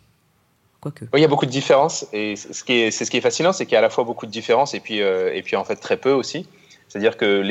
[1.13, 3.80] Il y a beaucoup de différences et ce qui est, fascinant, c'est qu'il y a
[3.80, 6.12] à la fois beaucoup de différences et puis, euh, et puis en fait très peu
[6.12, 6.48] aussi.
[6.89, 7.44] C'est-à-dire que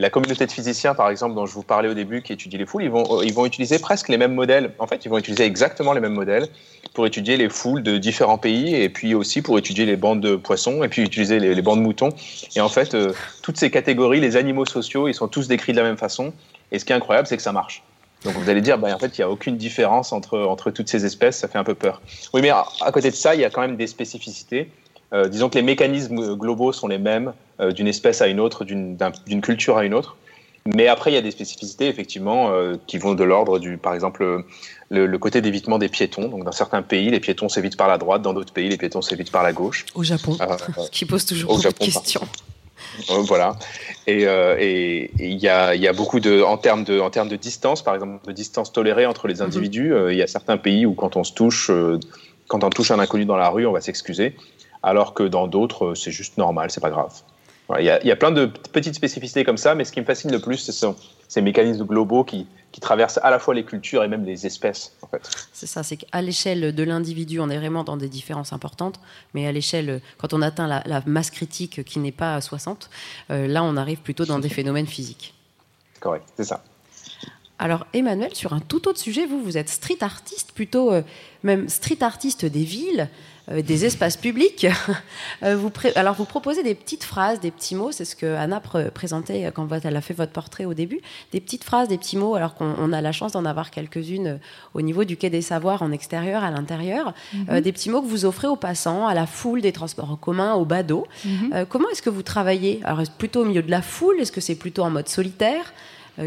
[0.00, 2.64] la communauté de physiciens, par exemple, dont je vous parlais au début, qui étudie les
[2.64, 4.72] foules, ils vont, ils vont utiliser presque les mêmes modèles.
[4.78, 6.48] En fait, ils vont utiliser exactement les mêmes modèles
[6.94, 10.34] pour étudier les foules de différents pays et puis aussi pour étudier les bandes de
[10.34, 12.08] poissons et puis utiliser les, les bandes de moutons.
[12.54, 15.76] Et en fait, euh, toutes ces catégories, les animaux sociaux, ils sont tous décrits de
[15.76, 16.32] la même façon.
[16.72, 17.82] Et ce qui est incroyable, c'est que ça marche.
[18.26, 20.88] Donc vous allez dire, bah, en fait, il n'y a aucune différence entre, entre toutes
[20.88, 22.02] ces espèces, ça fait un peu peur.
[22.34, 24.68] Oui, mais à, à côté de ça, il y a quand même des spécificités.
[25.12, 28.64] Euh, disons que les mécanismes globaux sont les mêmes euh, d'une espèce à une autre,
[28.64, 30.16] d'une un, culture à une autre.
[30.74, 33.94] Mais après, il y a des spécificités, effectivement, euh, qui vont de l'ordre du, par
[33.94, 34.44] exemple,
[34.90, 36.26] le, le côté d'évitement des piétons.
[36.26, 39.00] Donc, dans certains pays, les piétons s'évitent par la droite, dans d'autres pays, les piétons
[39.00, 39.86] s'évitent par la gauche.
[39.94, 40.36] Au Japon,
[40.90, 42.26] qui pose toujours beaucoup de questions.
[43.26, 43.56] voilà.
[44.06, 47.36] Et euh, il y, a, y a beaucoup de, en termes de, en termes de
[47.36, 49.88] distance, par exemple, de distance tolérée entre les individus.
[49.88, 50.16] Il mm -hmm.
[50.16, 51.98] y a certains pays où quand on se touche, euh,
[52.48, 54.36] quand on touche un inconnu dans la rue, on va s'excuser,
[54.82, 57.14] alors que dans d'autres, c'est juste normal, c'est pas grave.
[57.78, 60.30] Il y, y, a plein de petites spécificités comme ça, mais ce qui me fascine
[60.30, 60.86] le plus, c'est ce,
[61.26, 64.94] ces mécanismes globaux qui, qui, traversent à la fois les cultures et même les espèces.
[65.02, 65.20] En fait.
[65.52, 69.00] C'est ça, c'est qu'à l'échelle de l'individu, on est vraiment dans des différences importantes,
[69.34, 72.88] mais à l'échelle, quand on atteint la, la, masse critique qui n'est pas à 60,
[73.30, 75.34] euh, là, on arrive plutôt dans des phénomènes physiques.
[75.98, 76.62] Correct, c'est ça.
[77.58, 81.02] Alors Emmanuel, sur un tout autre sujet, vous, vous êtes street artiste, plutôt euh,
[81.42, 83.08] même street artiste des villes,
[83.50, 84.66] euh, des espaces publics.
[85.44, 88.58] euh, vous alors vous proposez des petites phrases, des petits mots, c'est ce que Anna
[88.60, 91.00] pr présentait quand elle a fait votre portrait au début,
[91.32, 94.36] des petites phrases, des petits mots, alors qu'on a la chance d'en avoir quelques-unes euh,
[94.74, 97.60] au niveau du quai des savoirs en extérieur, à l'intérieur, mm -hmm.
[97.60, 100.54] des petits mots que vous offrez aux passants, à la foule des transports en commun,
[100.54, 101.06] au badaud.
[101.24, 101.66] Mm -hmm.
[101.66, 102.80] comment est-ce que vous travaillez?
[102.84, 105.66] Alors plutôt au milieu de la foule, est-ce que c'est plutôt en mode solitaire?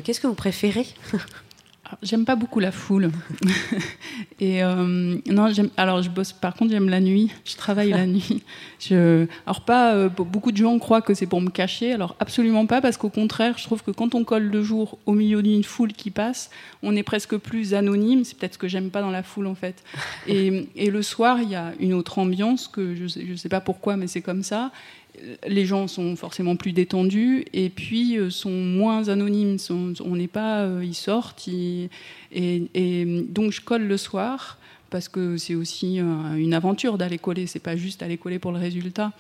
[0.04, 0.88] Qu'est-ce que vous préférez?
[2.04, 3.12] J'aime pas beaucoup la foule.
[4.40, 6.34] Et euh, non, alors je bosse.
[6.34, 7.32] Par contre, j'aime la nuit.
[7.46, 8.44] Je travaille la nuit.
[8.80, 9.96] Je, alors pas.
[9.96, 11.94] Euh, beaucoup de gens croient que c'est pour me cacher.
[11.94, 15.14] Alors absolument pas, parce qu'au contraire, je trouve que quand on colle le jour au
[15.14, 16.52] milieu d'une foule qui passe,
[16.84, 18.24] on est presque plus anonyme.
[18.24, 19.84] C'est peut-être ce que j'aime pas dans la foule en fait.
[20.28, 23.62] Et, et le soir, il y a une autre ambiance que je je sais pas
[23.62, 24.72] pourquoi, mais c'est comme ça
[25.48, 29.58] les gens sont forcément plus détendus et puis euh, sont moins anonymes.
[29.70, 31.90] on n'est pas, euh, ils sortent, et,
[32.32, 34.58] et, donc je colle le soir
[34.90, 38.52] parce que c'est aussi euh, une aventure d'aller coller, c'est pas juste aller coller pour
[38.52, 39.12] le résultat.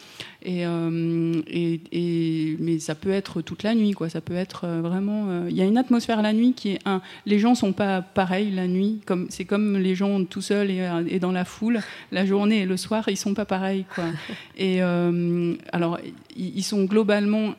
[0.48, 4.10] Euh, et, et, mais ça peut être toute la nuit, quoi.
[4.10, 5.46] Ça peut être euh, vraiment.
[5.48, 7.02] Il y a une atmosphère la nuit qui est un.
[7.26, 11.20] Les gens sont pas pareils la nuit, comme c'est comme les gens tout seuls et,
[11.20, 11.80] dans la foule.
[12.12, 14.06] La journée et le soir, ils sont pas pareils, quoi.
[14.58, 16.00] Et alors,
[16.36, 17.54] ils sont globalement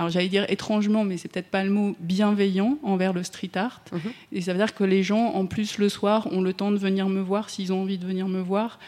[0.00, 3.82] alors j'allais dire étrangement, mais c'est peut-être pas le mot, bienveillant envers le street art.
[3.92, 4.00] Mhm.
[4.32, 6.78] Et ça veut dire que les gens, en plus le soir, ont le temps de
[6.78, 8.78] venir me voir s'ils ont envie de venir me voir.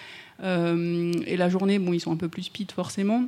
[0.43, 3.27] Euh, et la journée, bon, ils sont un peu plus speed forcément.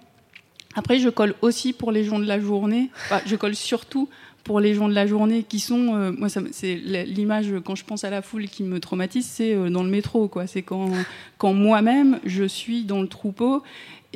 [0.75, 2.89] Après, je colle aussi pour les gens de la journée.
[3.27, 4.09] je colle surtout
[4.45, 8.05] pour les gens de la journée qui sont, euh, moi, c'est l'image quand je pense
[8.05, 10.47] à la foule qui me traumatise, c'est euh, dans le métro, quoi.
[10.47, 10.91] C'est quand,
[11.37, 13.63] quand moi-même je suis dans le troupeau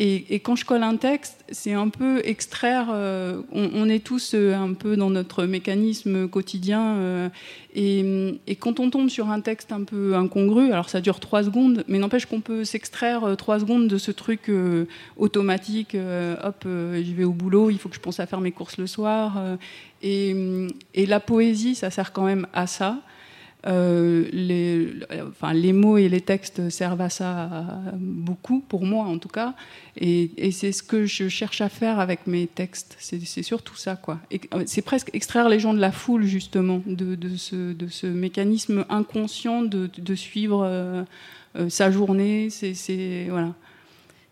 [0.00, 2.86] et, quand je colle un texte, c'est un peu extraire.
[2.92, 6.94] Euh, on, est tous euh, un peu dans notre mécanisme quotidien.
[6.98, 7.28] Euh,
[7.74, 11.82] et, quand on tombe sur un texte un peu incongru, alors ça dure trois secondes,
[11.88, 14.52] mais n'empêche qu'on peut s'extraire trois secondes de ce truc
[15.16, 15.96] automatique.
[16.44, 18.86] hop, je vais au boulot, il faut que je pense à faire mes courses le
[18.86, 19.42] soir.
[20.02, 20.36] et
[20.94, 22.98] la poésie, ça sert quand même à ça.
[23.66, 24.88] Euh, les,
[25.28, 29.54] enfin, les mots et les textes servent à ça beaucoup, pour moi en tout cas.
[30.00, 32.96] Et, c'est ce que je cherche à faire avec mes textes.
[33.00, 34.20] C'est surtout ça, quoi.
[34.54, 40.14] Euh, c'est presque extraire les gens de la foule, justement, de, ce, mécanisme inconscient de,
[40.14, 41.04] suivre euh,
[41.68, 42.48] sa journée.
[42.50, 43.54] C'est voilà.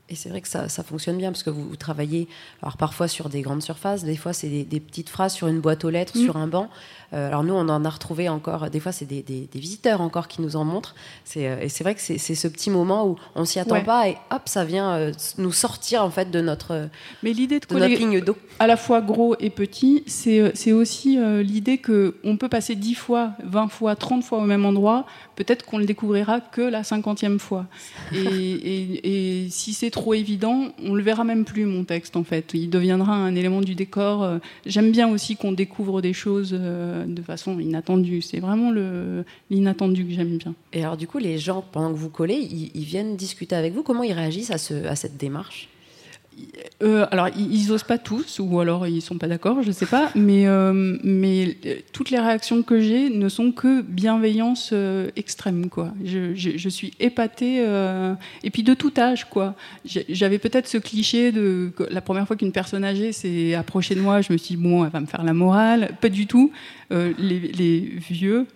[0.09, 2.29] Et c'est vrai que ça, ça, fonctionne bien parce que vous, travaillez
[2.63, 5.85] alors parfois sur des grandes surfaces, des fois c'est des, petites phrases sur une boîte
[5.85, 6.25] aux lettres, mm.
[6.25, 6.69] sur un banc.
[7.13, 10.29] Euh, alors nous, on en a retrouvé encore, des fois c'est des, des, visiteurs encore
[10.29, 10.95] qui nous en montrent.
[11.37, 14.17] Euh, et c'est vrai que c'est ce petit moment où on s'y attend pas et
[14.31, 16.89] hop, ça vient euh, nous sortir en fait de notre,
[17.25, 18.37] Mais l'idée de, notre ligne d'eau.
[18.61, 23.69] À la fois gros et petit, c'est aussi l'idée qu'on peut passer 10 fois, 20
[23.69, 25.05] fois, 30 fois au même endroit.
[25.37, 27.67] Peut-être qu'on le découvrira que la cinquantième fois.
[28.15, 32.53] Et, si c'est trop évident, on le verra même plus mon texte en fait.
[32.55, 34.39] Il deviendra un élément du décor.
[34.65, 38.23] J'aime bien aussi qu'on découvre des choses de façon inattendue.
[38.23, 38.73] C'est vraiment
[39.51, 40.55] l'inattendu que j'aime bien.
[40.73, 42.37] Et alors du coup, les gens, pendant que vous collez,
[42.75, 43.83] ils, viennent discuter avec vous.
[43.83, 45.69] Comment ils réagissent à cette démarche?
[46.83, 49.87] Euh, alors, ils n'osent pas tous, ou alors ils sont pas d'accord, je ne sais
[49.87, 54.75] pas, mais, euh, euh, toutes les réactions que j'ai ne sont que bienveillance
[55.17, 55.95] extrême, quoi.
[56.05, 57.65] Je, suis épatée,
[58.43, 59.55] et puis de tout âge, quoi.
[59.87, 64.21] J'avais peut-être ce cliché de la première fois qu'une personne âgée s'est approchée de moi,
[64.21, 65.93] je me suis dit, bon, elle va me faire la morale.
[66.01, 66.53] Pas du tout.
[66.91, 68.47] les vieux,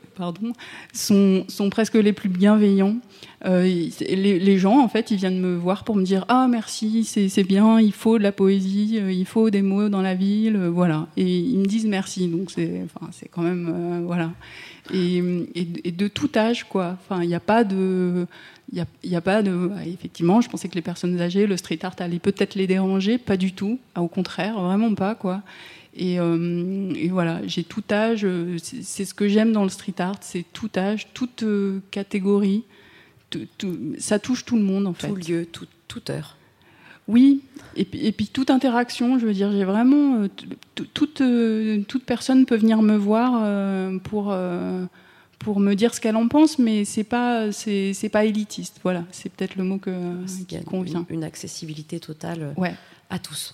[0.93, 2.97] sont, presque les plus bienveillants.
[3.47, 7.45] Euh, les, gens, en fait, ils viennent me voir pour me dire Ah, merci, c'est
[7.45, 10.71] bien, il faut de la poésie, euh, il faut des mots dans la ville, euh,
[10.71, 11.07] voilà.
[11.17, 14.03] Et ils me disent merci, donc c'est enfin, quand même.
[14.05, 14.33] voilà.
[14.93, 16.99] Et, de tout âge, quoi.
[17.01, 18.27] Enfin, il n'y a pas de.
[18.73, 19.71] Il y a, pas de.
[19.85, 23.37] Effectivement, je pensais que les personnes âgées, le street art allait peut-être les déranger, pas
[23.37, 23.81] du tout.
[23.97, 25.43] Au contraire, vraiment pas, quoi.
[25.95, 28.27] Et, et, voilà, j'ai tout âge.
[28.63, 31.45] C'est ce que j'aime dans le street art, c'est tout âge, toute
[31.91, 32.65] catégorie
[33.99, 35.09] ça touche tout le monde en fait.
[35.09, 35.47] Tout lieu,
[35.89, 36.37] toute heure.
[37.09, 37.43] Oui,
[37.75, 40.23] et puis, et puis, toute interaction, je veux dire, j'ai vraiment.
[40.23, 40.29] Euh,
[40.95, 44.35] toute, euh, toute personne peut venir me voir euh, pour,
[45.41, 48.79] pour me dire ce qu'elle en pense, mais c'est pas, c'est, pas élitiste.
[48.85, 49.91] Voilà, c'est peut-être le mot que,
[50.47, 51.05] qui convient.
[51.09, 52.55] Une, une accessibilité totale.
[52.57, 52.75] Ouais
[53.11, 53.53] à tous.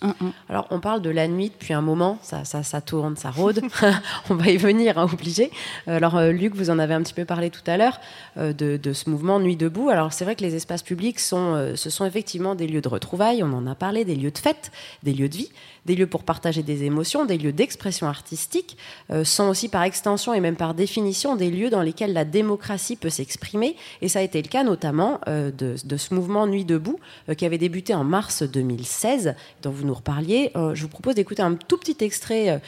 [0.49, 3.62] Alors, on parle de la nuit depuis un moment, ça, ça, ça tourne, ça rôde.
[4.31, 5.51] on va y venir, hein, obligé.
[5.87, 8.01] Alors, euh, Luc, vous en avez un petit peu parlé tout à l'heure
[8.37, 9.88] euh, de, de, ce mouvement Nuit debout.
[9.88, 12.88] Alors, c'est vrai que les espaces publics sont, euh, ce sont effectivement des lieux de
[12.88, 14.71] retrouvailles, on en a parlé, des lieux de fête,
[15.03, 15.51] des lieux de vie
[15.87, 18.77] des lieux pour partager des émotions, des lieux d'expression artistique,
[19.11, 22.96] euh, sont aussi par extension et même par définition des lieux dans lesquels la démocratie
[22.96, 23.77] peut s'exprimer.
[24.03, 27.46] Et ça a été le cas notamment euh, de, ce mouvement Nuit debout euh, qui
[27.46, 30.51] avait débuté en mars 2016, dont vous nous reparliez.
[30.75, 32.61] je vous propose d'écouter un tout petit extrait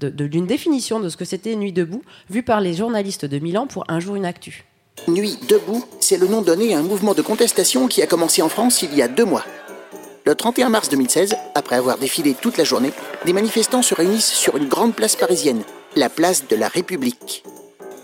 [0.00, 3.84] d'une définition de ce que c'était Nuit debout, vu par les journalistes de Milan pour
[3.88, 4.64] Un jour une actu.
[5.06, 8.48] Nuit debout, c'est le nom donné à un mouvement de contestation qui a commencé en
[8.48, 9.44] France il y a deux mois.
[10.28, 12.92] Le 31 mars 2016, après avoir défilé toute la journée,
[13.24, 15.62] des manifestants se réunissent sur une grande place parisienne,
[15.96, 17.42] la place de la République.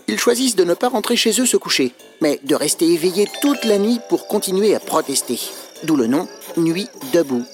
[0.09, 3.67] Ils choisissent de ne pas rentrer chez eux se coucher, mais de rester éveillés toute
[3.67, 5.39] la nuit pour continuer à protester.
[5.83, 7.45] D'où le nom Nuit debout.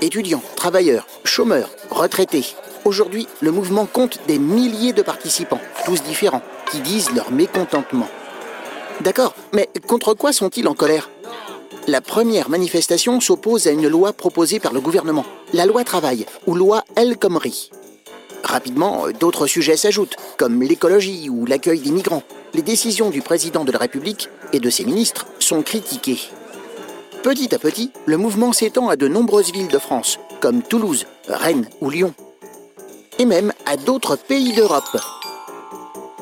[0.00, 2.54] Étudiants, travailleurs, chômeurs, retraités.
[2.86, 8.08] Aujourd'hui, le mouvement compte des milliers de participants, tous différents, qui disent leur mécontentement.
[9.02, 11.10] D'accord, mais contre quoi sont-ils en colère?
[11.86, 16.54] La première manifestation s'oppose à une loi proposée par le gouvernement, la loi travail, ou
[16.54, 17.70] loi El Khomri.
[18.42, 22.22] Rapidement, d'autres sujets s'ajoutent, comme l'écologie ou l'accueil des migrants.
[22.54, 26.20] Les décisions du président de la République et de ses ministres sont critiquées.
[27.22, 31.68] Petit à petit, le mouvement s'étend à de nombreuses villes de France, comme Toulouse, Rennes
[31.82, 32.14] ou Lyon.
[33.18, 34.96] Et même à d'autres pays d'Europe.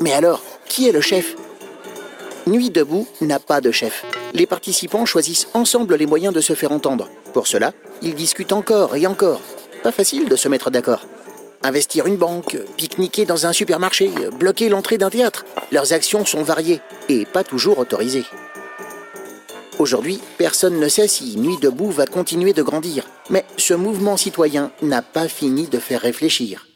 [0.01, 1.37] Mais alors, qui est le chef?
[2.46, 4.05] Nuit debout n'a pas de chef.
[4.35, 7.09] Les participants choisissent ensemble les moyens de se faire entendre.
[7.33, 9.40] Pour cela, ils discutent encore et encore.
[9.85, 11.07] Pas facile de se mettre d'accord.
[11.62, 15.44] Investir une banque, pique-niquer dans un supermarché, bloquer l'entrée d'un théâtre.
[15.70, 18.26] Leurs actions sont variées et pas toujours autorisées.
[19.78, 23.05] Aujourd'hui, personne ne sait si Nuit debout va continuer de grandir.
[23.31, 26.66] Mais ce mouvement citoyen n'a pas fini de faire réfléchir.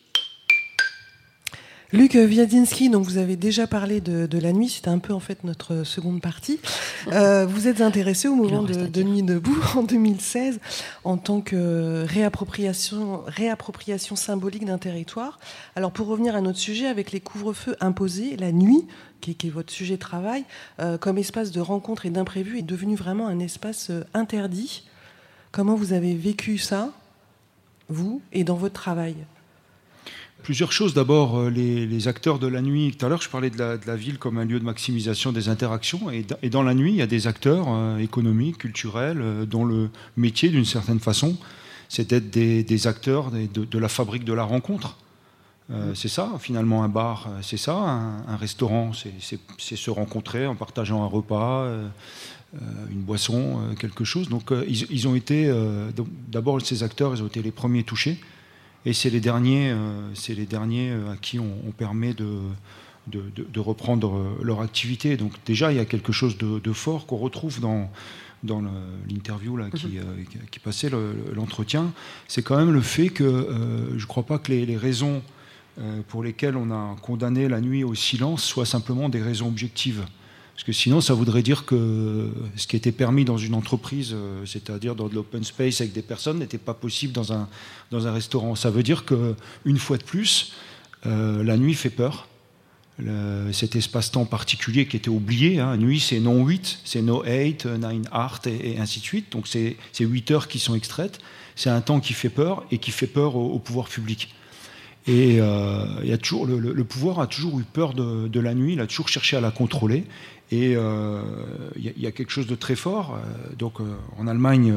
[1.97, 5.21] Luc Wiadzinski, donc vous avez déjà parlé de, de la nuit, c'était un peu en
[5.21, 6.61] fait notre seconde partie.
[7.13, 10.59] Euh, vous êtes intéressé au mouvement de, de, Nuit debout en 2016
[11.05, 15.39] en tant que réappropriation, réappropriation symbolique d'un territoire.
[15.77, 18.89] Alors pour revenir à notre sujet, avec les couvre-feux imposés, la nuit,
[19.21, 20.45] qui, qui, est votre sujet de travail,
[20.81, 24.83] euh, comme espace de rencontre et d'imprévu, est devenu vraiment un espace euh, interdit.
[25.53, 26.91] Comment vous avez vécu ça,
[27.89, 29.15] vous, et dans votre travail?
[30.47, 30.95] Plusieurs choses.
[30.95, 32.95] D'abord, euh, les, les, acteurs de la nuit.
[32.97, 35.33] Tout à l'heure, je parlais de la, de la, ville comme un lieu de maximisation
[35.33, 36.09] des interactions.
[36.09, 39.65] Et, et, dans la nuit, il y a des acteurs euh, économiques, culturels, euh, dont
[39.65, 41.37] le métier, d'une certaine façon,
[41.89, 44.97] c'est d'être des, des, acteurs de, de, la fabrique de la rencontre.
[45.73, 47.75] Euh, c'est ça, finalement, un bar, c'est ça.
[47.75, 51.69] Un, un restaurant, c'est se rencontrer en partageant un repas,
[52.53, 54.29] une boisson, quelque chose.
[54.29, 55.53] Donc, ils, ils, ont été.
[56.29, 58.21] D'abord, ces acteurs, ils ont été les premiers touchés.
[58.87, 62.39] Et c'est les derniers, euh, c'est les derniers euh, à qui on, on permet de,
[63.09, 65.19] de, de, de, reprendre euh, leur activité.
[65.19, 67.91] Donc déjà, il y a quelque chose de, de fort qu'on retrouve dans,
[68.43, 68.63] dans
[69.09, 70.03] l'interview là, qui, euh,
[70.51, 70.91] qui, passait
[71.35, 71.93] l'entretien.
[72.29, 75.23] C'est quand même le fait que euh, je ne crois pas que les, les raisons
[75.79, 80.05] euh, pour lesquelles on a condamné la nuit au silence soient simplement des raisons objectives.
[80.57, 84.47] Parce que sinon, ça voudrait dire que ce qui était permis dans une entreprise, euh,
[84.47, 87.47] c'est-à-dire dans de l'open space avec des personnes, n'était pas possible dans un,
[87.91, 88.55] dans un restaurant.
[88.55, 90.55] Ça veut dire qu'une fois de plus,
[91.05, 92.27] euh, la nuit fait peur.
[93.53, 95.61] Cet espace-temps particulier qui était oublié.
[95.61, 95.77] Hein.
[95.77, 99.33] Nuit, c'est non 8, c'est no 8, 9 art, et, ainsi de suite.
[99.33, 101.19] Donc, c'est 8 heures qui sont extraites.
[101.57, 104.35] C'est un temps qui fait peur et qui fait peur au, pouvoir public.
[105.07, 108.55] Et euh, y a toujours, le, le, pouvoir a toujours eu peur de, de, la
[108.55, 110.05] nuit, il a toujours cherché à la contrôler.
[110.51, 111.23] Et euh,
[111.77, 113.19] il y, y, a quelque chose de très fort.
[113.59, 113.85] Donc, euh,
[114.17, 114.73] en Allemagne,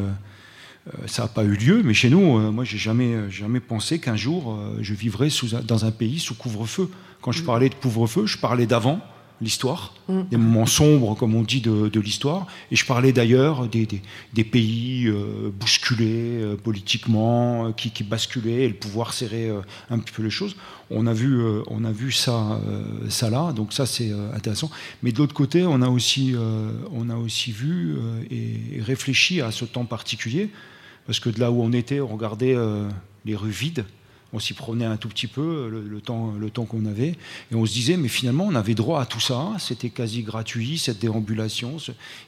[0.88, 4.00] euh, ça n'a pas eu lieu, mais chez nous, euh, moi, j'ai jamais, jamais pensé
[4.00, 6.90] qu'un jour, euh, je vivrais sous, dans un pays sous couvre-feu.
[7.22, 9.02] Quand je parlais de couvre-feu, je parlais d'avant
[9.42, 10.22] l'histoire, mmh.
[10.32, 12.48] des moments sombres, comme on dit, de, de l'histoire.
[12.72, 14.02] Et je parlais d'ailleurs des, des,
[14.34, 19.50] des, pays euh, bousculés euh, politiquement, euh, qui, qui, basculaient, et le pouvoir serrait
[19.90, 20.56] un petit peu les choses.
[20.92, 22.60] On a vu, on a vu ça,
[23.10, 24.72] ça là, donc ça c'est intéressant.
[25.04, 26.34] Mais de l'autre côté, on a aussi,
[26.92, 27.96] on a aussi vu
[28.32, 30.50] et réfléchi à ce temps particulier,
[31.06, 32.56] parce que de là où on était, on regardait
[33.24, 33.86] les rues vides
[34.34, 37.16] on s'y promenait un tout petit peu le, le temps, le temps qu'on avait,
[37.52, 40.78] et on se disait, mais finalement, on avait droit à tout ça, c'était quasi gratuit,
[40.78, 41.78] cette déambulation,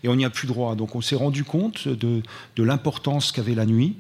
[0.04, 0.76] et on n'y a plus droit.
[0.76, 2.22] Donc on s'est rendu compte de,
[2.56, 3.96] de l'importance qu'avait la nuit.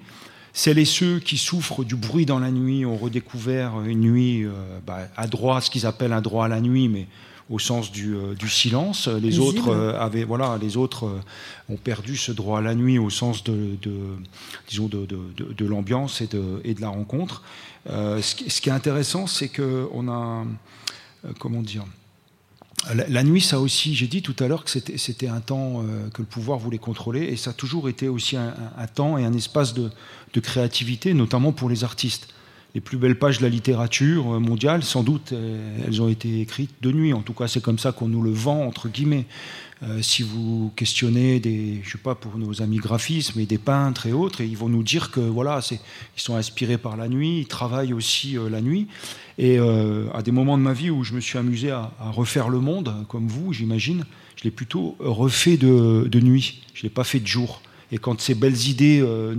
[0.53, 4.51] Celles et ceux qui souffrent du bruit dans la nuit ont redécouvert une nuit euh,
[4.85, 7.07] bah, à droit, ce qu'ils appellent un droit à la nuit, mais
[7.51, 9.07] au sens du, euh, du silence.
[9.07, 9.43] Les Visible.
[9.43, 11.19] autres euh, avaient, voilà, les autres euh,
[11.69, 13.93] ont perdu ce droit à la nuit au sens de, de
[14.69, 17.43] disons, de, de, de l'ambiance et de, et de la rencontre.
[17.89, 20.45] Euh, ce, qui, ce, qui, est intéressant, c'est que on a,
[21.39, 21.85] comment dire,
[22.95, 26.09] la, la, nuit, ça aussi, j'ai dit tout à l'heure que c'était un temps euh,
[26.09, 29.17] que le pouvoir voulait contrôler, et ça a toujours été aussi un, un, un temps
[29.17, 29.91] et un espace de,
[30.33, 32.29] de créativité, notamment pour les artistes
[32.73, 35.33] les plus belles pages de la littérature mondiale, sans doute,
[35.85, 37.13] elles ont été écrites de nuit.
[37.13, 39.25] En tout cas, c'est comme ça qu'on nous le vend, entre guillemets.
[39.83, 44.05] Euh, si vous questionnez des, je sais pas, pour nos amis graphistes, mais des peintres
[44.05, 45.79] et autres, ils vont nous dire que voilà, ils
[46.21, 48.87] sont inspirés par la nuit, ils travaillent aussi euh, la nuit.
[49.39, 52.11] Et euh, à des moments de ma vie où je me suis amusé à, à
[52.11, 54.05] refaire le monde, comme vous, j'imagine,
[54.35, 56.61] je l'ai plutôt refait de, de nuit.
[56.75, 57.63] Je l'ai pas fait de jour.
[57.91, 59.35] Et quand ces belles idées euh,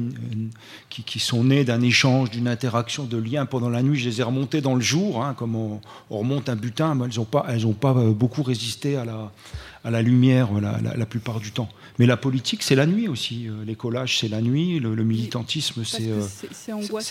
[0.91, 4.21] qui, qui, sont nées d'un échange, d'une interaction, de liens pendant la nuit, je les
[4.21, 7.47] ai remontées dans le jour, hein, comme on, on, remonte un butin, elles n'ont pas,
[7.49, 9.33] elles pas beaucoup résisté à la,
[9.85, 11.69] à la lumière la, la, la, plupart du temps.
[11.99, 13.49] Mais la politique, c'est la nuit aussi.
[13.67, 14.81] Les collages, c'est la nuit.
[14.81, 16.21] Le, le militantisme, c'est euh,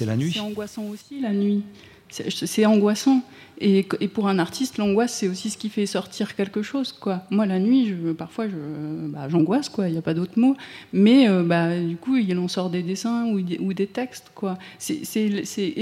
[0.06, 0.32] la nuit.
[0.34, 1.63] C'est angoissant aussi, la nuit.
[2.12, 3.24] C'est angoissant.
[3.63, 6.91] Et, pour un artiste, l'angoisse, c'est aussi ce qui fait sortir quelque chose.
[6.93, 7.21] Quoi.
[7.30, 9.88] Moi, la nuit, je, parfois, bah, j'angoisse, quoi.
[9.88, 10.56] Il n'y a pas d'autre mot.
[10.93, 14.58] Mais euh, bah, du coup, il en sort des dessins ou, des textes, quoi.
[14.89, 15.06] et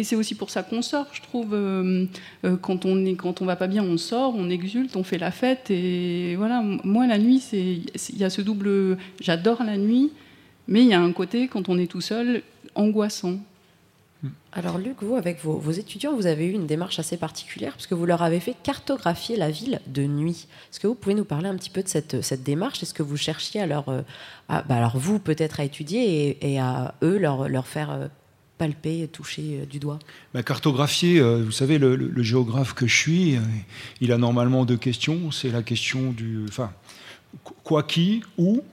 [0.04, 1.54] c'est aussi pour ça qu'on sort, je trouve.
[1.54, 2.06] Euh,
[2.44, 5.18] euh, quand on est, quand on va pas bien, on sort, on exulte, on fait
[5.18, 5.72] la fête.
[5.72, 6.62] Et voilà.
[6.84, 8.98] Moi, la nuit, il y a ce double.
[9.22, 10.12] J'adore la nuit,
[10.68, 12.44] mais il y a un côté quand on est tout seul
[12.76, 13.40] angoissant.
[14.52, 17.96] Alors Luc, vous, avec vos, étudiants, vous avez eu une démarche assez particulière parce que
[17.96, 20.48] vous leur avez fait cartographier la ville de nuit.
[20.70, 22.84] Est-ce que vous pouvez nous parler un petit peu de cette, cette démarche?
[22.84, 24.02] Est-ce que vous cherchiez à leur, euh,
[24.50, 28.08] bah alors vous peut-être à étudier et, à eux leur, leur faire euh,
[28.58, 30.00] palper, toucher euh, du doigt?
[30.34, 33.38] Bah, Cartographier, vous savez, le, géographe que je suis,
[34.02, 35.32] il a normalement deux questions.
[35.32, 36.44] C'est la question du...
[36.50, 36.74] Enfin,
[37.64, 38.64] quoi qui, où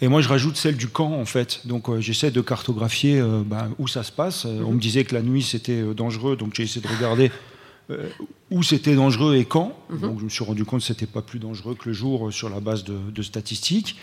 [0.00, 1.66] et moi, je rajoute celle du camp, en fait.
[1.66, 4.46] Donc, euh, j'essaie de cartographier euh, ben, où ça se passe.
[4.46, 7.30] Euh, on me disait que la nuit, c'était dangereux, donc j'ai essayé de regarder
[8.50, 9.76] où c'était dangereux et quand.
[9.90, 10.00] Mhm.
[10.00, 12.48] Donc, je me suis rendu compte que c'était pas plus dangereux que le jour sur
[12.48, 13.96] la base de, statistiques.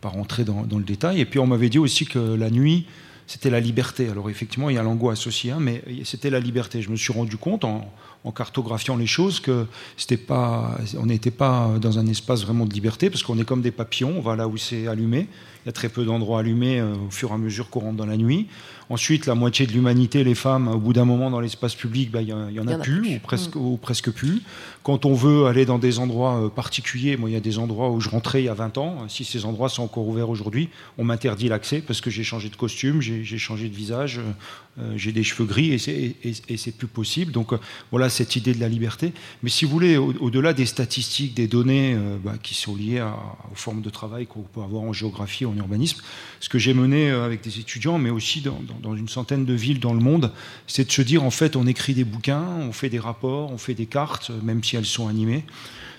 [0.00, 1.20] Pas rentrer dans, dans, le détail.
[1.20, 2.86] Et puis, on m'avait dit aussi que la nuit,
[3.26, 4.08] c'était la liberté.
[4.08, 6.82] Alors, effectivement, il y a l'angoisse aussi, hein, mais c'était la liberté.
[6.82, 7.92] Je me suis rendu compte en
[8.24, 12.74] en cartographiant les choses que c'était pas, on n'était pas dans un espace vraiment de
[12.74, 15.26] liberté parce qu'on est comme des papillons, on va là où c'est allumé.
[15.64, 17.96] Il y a très peu d'endroits allumés euh, au fur et à mesure qu'on rentre
[17.96, 18.46] dans la nuit.
[18.88, 22.22] Ensuite, la moitié de l'humanité, les femmes, au bout d'un moment dans l'espace public, bah,
[22.22, 23.60] il n'y en, a, plus, Ou, presque, mm.
[23.60, 24.42] ou presque plus.
[24.82, 27.90] Quand on veut aller dans des endroits euh, particuliers, moi il y a des endroits
[27.90, 30.70] où je rentrais il y a 20 ans, si ces endroits sont encore ouverts aujourd'hui,
[30.98, 34.32] on m'interdit l'accès parce que j'ai changé de costume, j'ai changé de visage, euh,
[34.96, 37.32] j'ai des cheveux gris et c'est plus possible.
[37.32, 37.52] Donc
[37.90, 39.12] voilà cette idée de la liberté.
[39.42, 43.82] Mais si vous voulez, au-delà des statistiques, des données bah, qui sont liées aux formes
[43.82, 46.02] de travail qu'on peut avoir en géographie, en urbanisme.
[46.40, 49.80] Ce que j'ai mené euh, avec des étudiants, mais aussi dans, une centaine de villes
[49.80, 50.32] dans le monde,
[50.66, 53.58] c'est de se dire, en fait, on écrit des bouquins, on fait des rapports, on
[53.58, 55.44] fait des cartes, même si elles sont animées.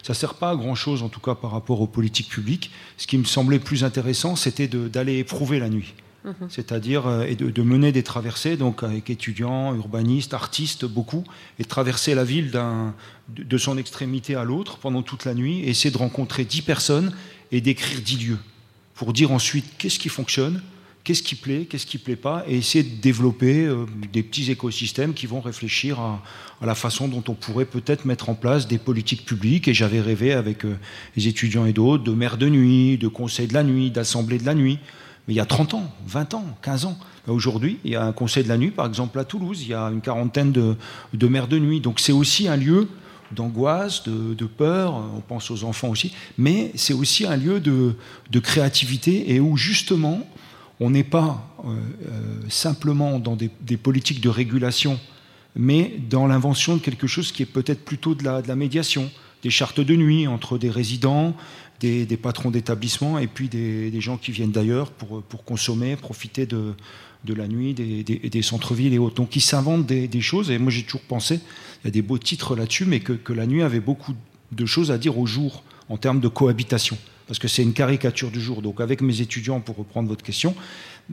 [0.03, 2.71] Ça ne sert pas à grand-chose, en tout cas par rapport aux politiques publiques.
[2.97, 5.93] Ce qui me semblait plus intéressant, c'était d'aller éprouver la nuit.
[6.23, 6.49] Mhm.
[6.49, 11.23] C'est-à-dire euh, de, mener des traversées, donc avec étudiants, urbanistes, artistes, beaucoup,
[11.59, 12.51] et de traverser la ville
[13.29, 17.11] de, son extrémité à l'autre pendant toute la nuit, et essayer de rencontrer dix personnes
[17.51, 18.39] et d'écrire dix lieux
[18.93, 20.61] pour dire ensuite qu'est-ce qui fonctionne,
[21.03, 25.15] qu'est-ce qui plaît, qu'est-ce qui plaît pas, et essayer de développer euh, des petits écosystèmes
[25.15, 26.21] qui vont réfléchir à,
[26.61, 29.67] la façon dont on pourrait peut-être mettre en place des politiques publiques.
[29.67, 30.77] Et j'avais rêvé avec euh,
[31.15, 34.45] les étudiants et d'autres de maires de nuit, de conseils de la nuit, d'assemblées de
[34.45, 34.77] la nuit.
[35.27, 36.97] Mais il y a 30 ans, 20 ans, 15 ans.
[37.27, 39.73] Aujourd'hui, il y a un conseil de la nuit, par exemple à Toulouse, il y
[39.73, 40.75] a une quarantaine de,
[41.13, 41.79] de maires de nuit.
[41.79, 42.87] Donc c'est aussi un lieu
[43.31, 47.95] d'angoisse, de, peur, on pense aux enfants aussi, mais c'est aussi un lieu de,
[48.39, 50.27] créativité et où justement
[50.79, 54.99] on n'est pas euh, euh, simplement dans des, politiques de régulation,
[55.55, 59.11] mais dans l'invention de quelque chose qui est peut-être plutôt de la, médiation,
[59.43, 61.35] des chartes de nuit entre des résidents,
[61.81, 66.75] des, patrons d'établissement et puis des, gens qui viennent d'ailleurs pour, consommer, profiter de,
[67.27, 69.15] la nuit, des, centres-villes et autres.
[69.15, 71.39] Donc ils s'inventent des, choses, et moi j'ai toujours pensé,
[71.83, 74.13] il y a des beaux titres là-dessus, mais que, la nuit avait beaucoup
[74.51, 78.31] de choses à dire au jour en termes de cohabitation, parce que c'est une caricature
[78.31, 78.61] du jour.
[78.61, 80.55] Donc avec mes étudiants, pour reprendre votre question,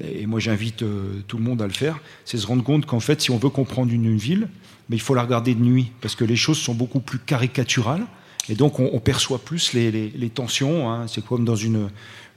[0.03, 3.01] et moi j'invite euh, tout le monde à le faire, c'est se rendre compte qu'en
[3.01, 4.49] fait, si on veut comprendre une, ville,
[4.91, 8.07] mais il faut la regarder de nuit, parce que les choses sont beaucoup plus caricaturales,
[8.49, 10.91] et donc on, perçoit plus les, tensions.
[10.91, 11.07] Hein.
[11.07, 11.89] C'est comme dans une,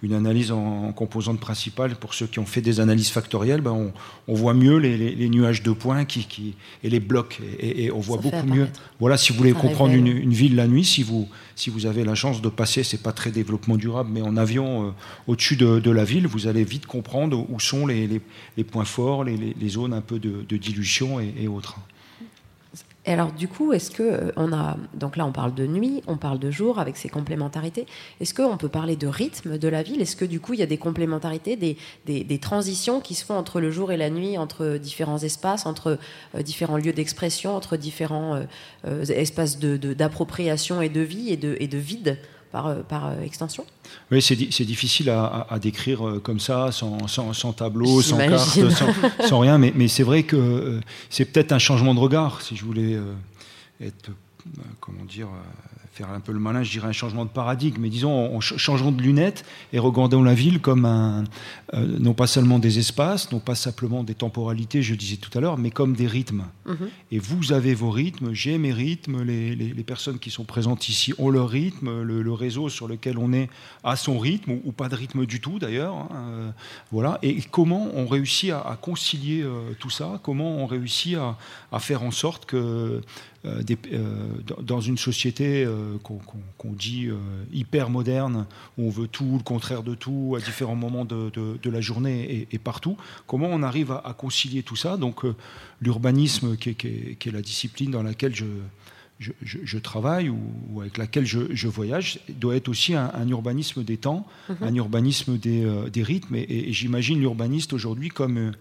[0.03, 3.91] une analyse en, composante principale, pour ceux qui ont fait des analyses factorielles, ben
[4.27, 7.39] on, voit mieux les, nuages de points qui, et les blocs.
[7.59, 8.67] Et, on voit beaucoup mieux.
[8.99, 12.15] Voilà, si vous voulez comprendre une, ville la nuit, si vous, si vous avez la
[12.15, 14.91] chance de passer, c'est pas très développement durable, mais en avion euh,
[15.27, 18.21] au-dessus de, la ville, vous allez vite comprendre où sont les,
[18.69, 21.77] points forts, les, zones un peu de, dilution et autres.
[23.05, 26.03] Et alors du coup, est-ce que euh, on a donc là on parle de nuit,
[26.05, 27.87] on parle de jour avec ses complémentarités.
[28.19, 30.01] Est-ce qu'on peut parler de rythme de la ville?
[30.01, 33.35] Est-ce que du coup il y a des complémentarités, des, des, transitions qui se font
[33.35, 35.97] entre le jour et la nuit, entre différents espaces, entre
[36.35, 38.43] euh, différents lieux d'expression, entre différents
[38.85, 42.19] euh, espaces d'appropriation de, et de vie et de, et de vide?
[42.51, 43.65] Par, euh, par euh, extension.
[44.11, 48.59] Oui, c'est difficile à, décrire euh, comme ça, sans, sans, tableau, sans carte,
[49.27, 50.79] sans, rien, mais, mais c'est vrai que
[51.09, 52.97] c'est peut-être un changement de regard, si je voulais
[53.81, 54.11] être,
[54.79, 55.27] comment dire,
[55.91, 58.91] faire un peu le malin, je dirais un changement de paradigme, mais disons, en changeant
[58.91, 61.25] de lunettes et regardons la ville comme un,
[61.73, 65.41] euh, non pas seulement des espaces, non pas simplement des temporalités, je disais tout à
[65.41, 66.45] l'heure, mais comme des rythmes.
[66.65, 66.89] Mhm.
[67.11, 71.29] Et vous avez vos rythmes, j'ai mes rythmes, les, personnes qui sont présentes ici ont
[71.29, 73.49] leur rythme, le, réseau sur lequel on est
[73.83, 75.95] a son rythme, ou, pas de rythme du tout d'ailleurs.
[75.95, 76.51] Hein, euh,
[76.91, 77.19] voilà.
[77.23, 80.19] Et comment on réussit à, concilier euh, tout ça?
[80.23, 81.37] Comment on réussit à,
[81.71, 83.01] à, faire en sorte que
[84.61, 85.97] dans une société euh,
[86.57, 87.09] qu'on dit
[87.51, 88.45] hyper moderne,
[88.77, 92.59] où on veut tout, le contraire de tout, à différents moments de, la journée et,
[92.59, 94.97] partout, comment on arrive à, concilier tout ça?
[94.97, 95.23] Donc
[95.81, 98.45] l'urbanisme, qui, est la discipline dans laquelle je,
[99.41, 104.57] je, travaille ou, avec laquelle je, voyage doit être aussi un, urbanisme des temps, mhm.
[104.61, 106.35] un urbanisme des, rythmes.
[106.35, 108.51] Et, j'imagine l'urbaniste aujourd'hui comme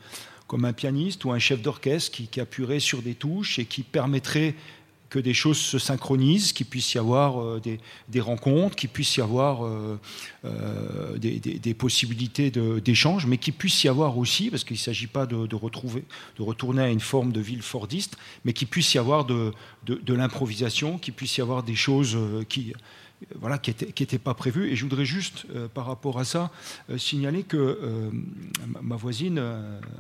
[0.47, 3.85] comme un pianiste ou un chef d'orchestre qui, qui, appuierait sur des touches et qui
[3.85, 4.57] permettrait
[5.11, 7.61] que des choses se synchronisent, qu'il puisse y avoir euh,
[8.09, 9.99] des, rencontres, qu'il puisse y avoir euh,
[10.45, 15.27] euh, des, possibilités d'échange, mais qu'il puisse y avoir aussi, parce qu'il ne s'agit pas
[15.27, 15.55] de,
[16.39, 19.53] retourner à une forme de ville fordiste, mais qu'il puisse y avoir de,
[19.85, 22.17] de l'improvisation, qu'il puisse y avoir des choses
[22.49, 22.73] qui
[23.39, 24.71] voilà, qui n'était pas prévu.
[24.71, 26.51] Et je voudrais juste, euh, par rapport à ça,
[26.91, 28.11] euh, signaler que euh,
[28.83, 29.43] ma voisine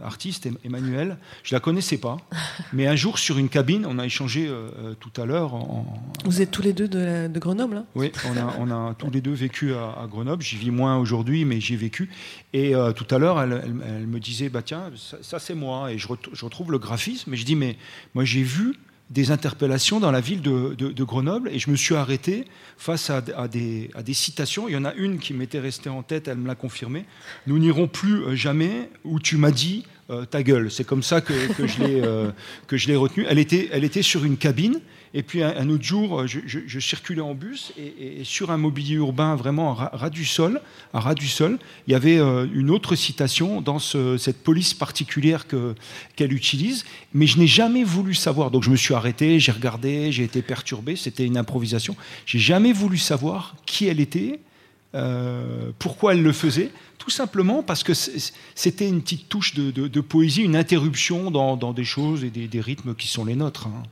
[0.02, 2.16] artiste, Emmanuelle, je la connaissais pas,
[2.72, 4.50] mais un jour sur une cabine, on a échangé
[5.00, 5.54] tout à l'heure.
[6.24, 7.84] Vous êtes tous les deux de, Grenoble hein?
[7.94, 10.42] Oui, on a, on a, tous les deux vécu à, Grenoble.
[10.42, 12.10] J'y vis moins aujourd'hui, mais j'y ai vécu.
[12.52, 14.90] Et tout à l'heure, elle, elle, me disait, bah tiens,
[15.22, 15.92] ça, c'est moi.
[15.92, 17.32] Et je, je retrouve le graphisme.
[17.32, 17.76] Et je dis, mais
[18.14, 18.74] moi j'ai vu
[19.10, 22.46] des interpellations dans la ville de, Grenoble et je me suis arrêté
[22.76, 24.68] face à, des, citations.
[24.68, 27.04] Il y en a une qui m'était restée en tête, elle me l'a confirmé.
[27.46, 30.70] Nous n'irons plus jamais où tu m'as dit euh, ta gueule.
[30.70, 31.32] C'est comme ça que,
[31.80, 32.30] euh,
[32.66, 33.26] que je l'ai retenu.
[33.28, 34.80] Elle était, elle était sur une cabine
[35.12, 39.76] et puis un, autre jour, je, circulais en bus et, sur un mobilier urbain vraiment
[39.76, 40.60] à ras du sol,
[41.16, 41.58] du sol,
[41.88, 45.46] il y avait euh, une autre citation dans cette police particulière
[46.14, 48.52] qu'elle utilise, mais je n'ai jamais voulu savoir.
[48.52, 50.94] Donc je me suis arrêté, j'ai regardé, j'ai été perturbé.
[50.94, 51.96] C'était une improvisation.
[52.24, 54.38] J'ai jamais voulu savoir qui elle était,
[54.94, 60.42] euh, pourquoi elle le faisait tout simplement parce que c'était une petite touche de, poésie,
[60.42, 63.68] une interruption dans, des choses et des, rythmes qui sont les nôtres.
[63.68, 63.82] Hein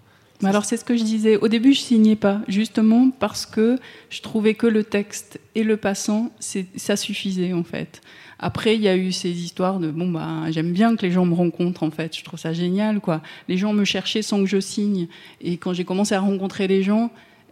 [0.45, 1.37] alors c'est ce que je disais.
[1.37, 3.79] Au début, je signais pas, justement parce que
[4.11, 6.31] je trouvais que le texte et le passant,
[6.77, 8.01] ça suffisait en fait.
[8.39, 11.25] Après, il y a eu ces histoires de bon bah j'aime bien que les gens
[11.25, 12.17] me rencontrent en fait.
[12.17, 13.21] Je trouve ça génial quoi.
[13.49, 15.09] Les gens me cherchaient sans que je signe.
[15.41, 17.11] Et quand j'ai commencé à rencontrer les gens,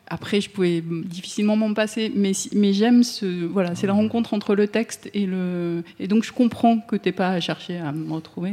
[0.09, 3.45] après, je pouvais difficilement m'en passer, mais, mais j'aime ce.
[3.47, 5.83] Voilà, c'est la rencontre entre le texte et le.
[5.99, 8.53] Et donc, je comprends que tu n'es pas à chercher à me retrouver.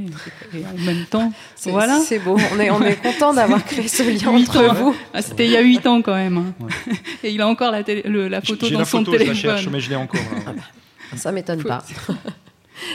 [0.54, 1.32] Et en même temps,
[1.66, 2.00] voilà.
[2.00, 2.38] C'est beau.
[2.54, 4.96] On est, on est content d'avoir créé ce lien entre vous.
[5.14, 6.38] Ah, C'était il y a 8 ans quand même.
[6.38, 6.68] Hein.
[7.24, 9.36] Et il a encore la, la photo dans son téléphone.
[9.36, 10.22] Je la cherche, mais je l'ai encore.
[10.22, 10.42] Là.
[10.48, 11.84] Ah bah, ça m'étonne pas.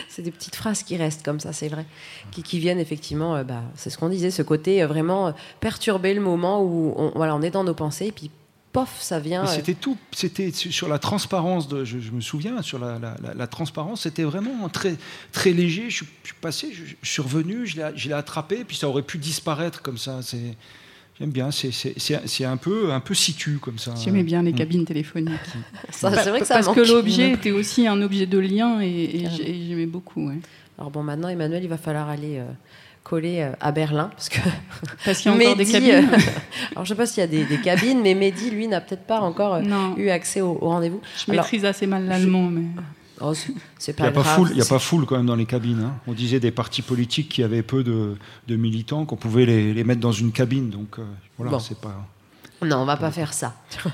[0.09, 1.86] c'est des petites phrases qui restent comme ça, c'est vrai,
[2.32, 5.32] qui, qui, viennent effectivement, euh, bah, c'est ce qu'on disait, ce côté euh, vraiment euh,
[5.61, 8.30] perturber le moment où on, voilà, on est dans nos pensées, et puis
[8.72, 9.46] pof, ça vient.
[9.46, 14.68] C'était tout, c'était sur la transparence, de, je, me souviens, sur la, transparence, c'était vraiment
[14.68, 14.96] très,
[15.32, 15.90] très léger.
[15.90, 19.98] Je, suis passé, je, suis revenu, je l'ai attrapé, puis ça aurait pu disparaître comme
[19.98, 20.20] ça.
[20.22, 20.56] C'est.
[21.18, 23.92] J'aime bien, c'est un peu, un peu situ comme ça.
[23.96, 24.56] J'aimais bien les mm.
[24.56, 25.32] cabines téléphoniques.
[25.90, 29.86] c'est vrai que ça Parce que l'objet était aussi un objet de lien et, j'aimais
[29.86, 30.30] beaucoup.
[30.78, 32.44] Alors bon, maintenant, Emmanuel, il va falloir aller euh,
[33.09, 34.38] collé euh, à Berlin parce que
[35.04, 35.90] parce qu'il y a encore des cabines.
[35.90, 36.18] Euh,
[36.72, 39.20] alors je sais pas s'il y a des, cabines, mais Mehdi lui n'a peut-être pas
[39.20, 39.62] encore euh,
[39.96, 41.00] eu accès au, rendez-vous.
[41.26, 42.62] Je maîtrise assez mal l'allemand, mais.
[43.20, 43.32] Oh,
[43.78, 45.44] c'est pas il n'y a, pas il y a pas foule quand même dans les
[45.44, 45.82] cabines.
[45.82, 45.94] Hein.
[46.06, 48.16] On disait des partis politiques qui avaient peu de,
[48.48, 50.70] militants qu'on pouvait les, mettre dans une cabine.
[50.70, 50.98] Donc
[51.36, 52.06] voilà, c'est pas.
[52.62, 53.54] Non, on va pas faire ça.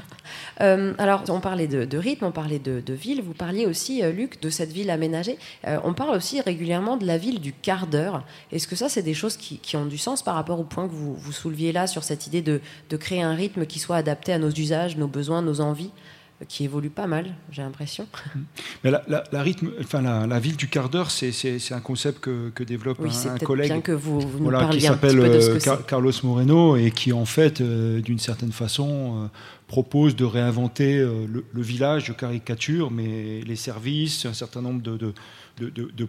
[0.60, 3.22] Euh, alors, on parlait de, rythme, on parlait de, ville.
[3.22, 5.36] Vous parliez aussi, euh, Luc, de cette ville aménagée.
[5.66, 8.24] Euh, on parle aussi régulièrement de la ville du quart d'heure.
[8.52, 10.92] Est-ce que ça, c'est des choses qui, ont du sens par rapport au point que
[10.92, 12.60] vous, vous souleviez là sur cette idée de,
[12.96, 15.90] créer un rythme qui soit adapté à nos usages, nos besoins, nos envies?
[16.48, 18.06] Qui évolue pas mal, j'ai l'impression.
[18.84, 23.38] Mais la, rythme, enfin la, ville du quart d'heure, c'est un concept que, développe un,
[23.38, 24.20] collègue bien que vous,
[24.70, 29.30] qui s'appelle Carlos Moreno et qui en fait, d'une certaine façon,
[29.66, 34.96] propose de réinventer euh, le, village de caricature, mais les services, un certain nombre de,
[34.96, 35.14] de,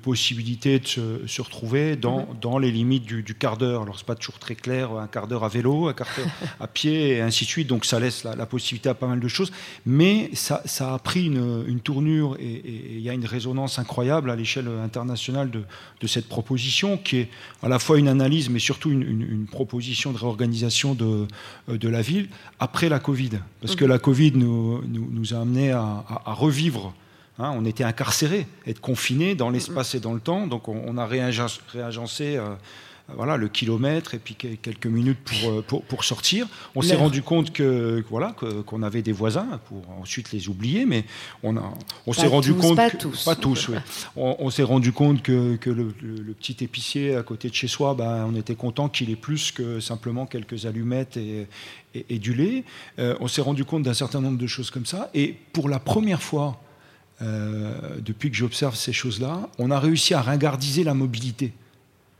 [0.01, 0.87] possibilités de
[1.27, 2.39] se, retrouver dans, mhm.
[2.41, 3.83] dans, les limites du, quart d'heure.
[3.83, 6.27] Alors, c'est pas toujours très clair, un quart d'heure à vélo, un quart d'heure
[6.59, 7.67] à pied, et ainsi de suite.
[7.67, 9.51] Donc, ça laisse la, possibilité à pas mal de choses.
[9.85, 14.29] Mais ça, ça a pris une, une tournure et il y a une résonance incroyable
[14.29, 15.63] à l'échelle internationale de,
[16.01, 17.29] de, cette proposition, qui est
[17.61, 21.27] à la fois une analyse, mais surtout une, une, proposition de réorganisation de,
[21.67, 22.29] de la ville
[22.59, 23.31] après la Covid.
[23.61, 26.93] parce que la Covid nous, nous, nous a amené à, à, à revivre.
[27.37, 30.97] Hein, on était incarcérés, être confinés dans l'espace et dans le temps, donc on, on
[30.97, 32.55] a réagencé, réagencé euh,
[33.13, 36.47] voilà, le kilomètre et puis quelques minutes pour, euh, pour, pour sortir.
[36.75, 38.33] On s'est rendu compte que voilà
[38.65, 41.03] qu'on avait des voisins pour ensuite les oublier, mais
[41.43, 41.73] on, a,
[42.07, 43.25] on s'est rendu compte pas que, tous.
[43.25, 43.69] pas tous,
[44.15, 47.53] on, on s'est rendu compte que, que le, le- le petit épicier à côté de
[47.53, 51.47] chez soi, ben, on était content qu'il ait plus que simplement quelques allumettes et,
[51.93, 52.63] et- et du lait.
[52.97, 55.79] Euh, on s'est rendu compte d'un certain nombre de choses comme ça, et pour la
[55.79, 56.61] première fois.
[57.21, 61.53] Euh, depuis que j'observe ces choses-là, on a réussi à ringardiser la mobilité.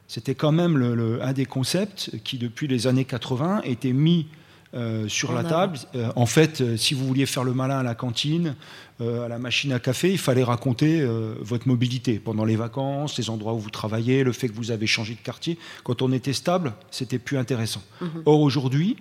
[0.07, 4.27] C'était quand même le- le- un des concepts qui, depuis les années 80, était mis
[4.73, 5.77] euh, sur En la table.
[5.95, 8.55] Euh, en fait, euh, si vous vouliez faire le malin à la cantine,
[9.01, 11.05] à la machine à café, il fallait raconter
[11.41, 14.87] votre mobilité pendant les vacances, les endroits où vous travaillez, le fait que vous avez
[14.87, 15.57] changé de quartier.
[15.83, 17.81] Quand on était stable, c'était plus intéressant.
[17.99, 18.23] Mhm.
[18.25, 18.95] Or, aujourd'hui,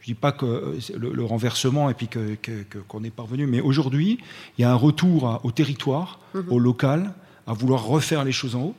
[0.00, 3.10] je dis pas que euh, le, le renversement et puis que- que- que- qu'on est
[3.10, 4.18] parvenu, mais aujourd'hui,
[4.58, 6.44] il y a un retour à- au territoire, Mhm.
[6.50, 7.12] au local,
[7.46, 8.74] à vouloir refaire les choses en haut,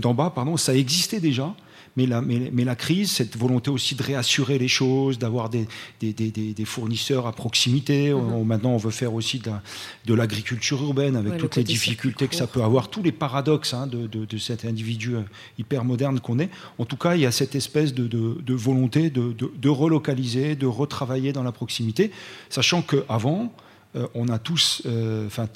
[0.00, 1.54] d'en bas, pardon, ça existait déjà.
[1.96, 5.66] Mais la, mais, mais la crise, cette volonté aussi de réassurer les choses, d'avoir des,
[6.00, 8.12] des, des- des- fournisseurs à proximité.
[8.12, 9.62] On- maintenant, on veut faire aussi de la-
[10.04, 13.12] de l'agriculture urbaine avec Ouais, le toutes les difficultés que ça peut avoir, tous les
[13.12, 15.22] paradoxes hein, de, de- de cet individu euh,
[15.58, 16.50] hyper moderne qu'on est.
[16.78, 20.66] En tout cas, il y a cette espèce de, volonté de, de- de relocaliser, de
[20.66, 22.10] retravailler dans la proximité,
[22.50, 23.52] sachant qu'avant,
[23.96, 25.46] euh, on a tous, euh, enfin,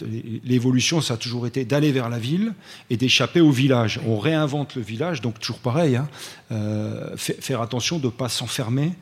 [0.44, 2.54] l'évolution, ça a toujours été d'aller vers la ville
[2.88, 4.00] et d'échapper au village.
[4.06, 6.08] On réinvente le village, donc toujours pareil, hein,
[6.52, 8.92] euh, fa- faire attention de ne pas s'enfermer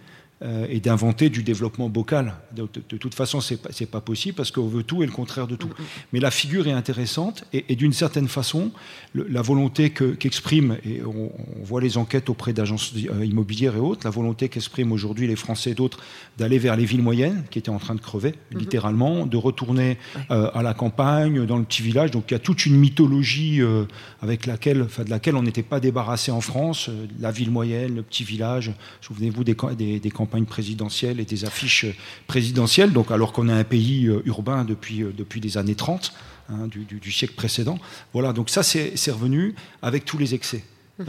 [0.42, 2.34] euh, et d'inventer du développement bocal.
[2.54, 5.12] De, de- de toute façon, c'est pas, pas possible parce qu'on veut tout et le
[5.12, 5.70] contraire de tout.
[6.12, 8.70] Mais la figure est intéressante et, et d'une certaine façon,
[9.14, 13.74] le- la volonté que- qu'exprime, et on, on voit les enquêtes auprès d'agences euh, immobilières
[13.76, 15.98] et autres, la volonté qu'expriment aujourd'hui les Français et d'autres
[16.38, 19.98] d'aller vers les villes moyennes qui étaient en train de crever, littéralement, de retourner
[20.30, 22.10] euh, à la campagne, dans le petit village.
[22.12, 23.84] Donc il y a toute une mythologie euh,
[24.22, 28.02] avec laquelle, enfin, de laquelle on n'était pas débarrassé en France, la ville moyenne, le
[28.02, 28.72] petit village.
[29.00, 31.86] Souvenez-vous des, des- des campagnes présidentielles et des affiches
[32.26, 36.12] présidentielles, donc alors qu'on est un pays euh, urbain depuis, euh, depuis les années 30,
[36.50, 37.78] hein, du, du- du siècle précédent.
[38.12, 40.62] Voilà, donc ça c'est revenu avec tous les excès.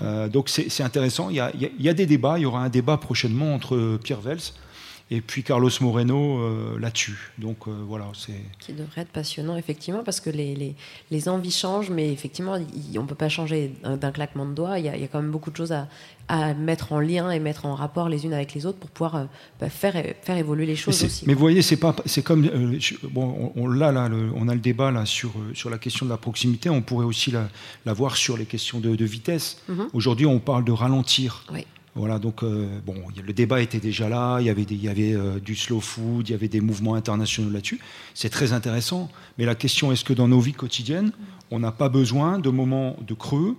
[0.04, 1.30] Euh, donc c'est intéressant.
[1.30, 2.38] Il y a- il y a des débats.
[2.38, 4.40] Il y aura un débat prochainement entre Pierre Vels
[5.12, 7.32] et puis Carlos Moreno euh, là-dessus.
[7.38, 8.34] Donc euh, voilà, c'est.
[8.60, 10.76] Qui devrait être passionnant, effectivement, parce que les, les,
[11.12, 14.80] les envies changent, mais effectivement, il- on ne peut pas changer d'un claquement de doigts.
[14.80, 15.88] Il y, a, il y a quand même beaucoup de choses à,
[16.28, 19.16] à mettre en lien et mettre en rapport les unes avec les autres pour pouvoir
[19.16, 19.26] euh,
[19.60, 21.24] bah, faire, faire évoluer les Mais, choses c'est- aussi.
[21.26, 24.48] mais vous voyez, c'est pas, c'est comme euh, je- bon, on, on là, le- on
[24.48, 26.70] a le débat là sur sur la question de la proximité.
[26.70, 27.50] On pourrait aussi la,
[27.86, 29.58] la voir sur les questions de, de vitesse.
[29.68, 29.88] Mhm.
[29.94, 31.46] Aujourd'hui, on parle de ralentir.
[31.52, 31.66] Oui.
[31.96, 34.40] Voilà, donc euh, bon, le débat était déjà là.
[34.40, 36.62] Il y avait des, il y avait euh, du slow food, il y avait des
[36.62, 37.80] mouvements internationaux là-dessus.
[38.14, 39.10] C'est très intéressant.
[39.38, 41.12] Mais la question est-ce que dans nos vies quotidiennes,
[41.52, 43.58] on n'a pas besoin de moments de creux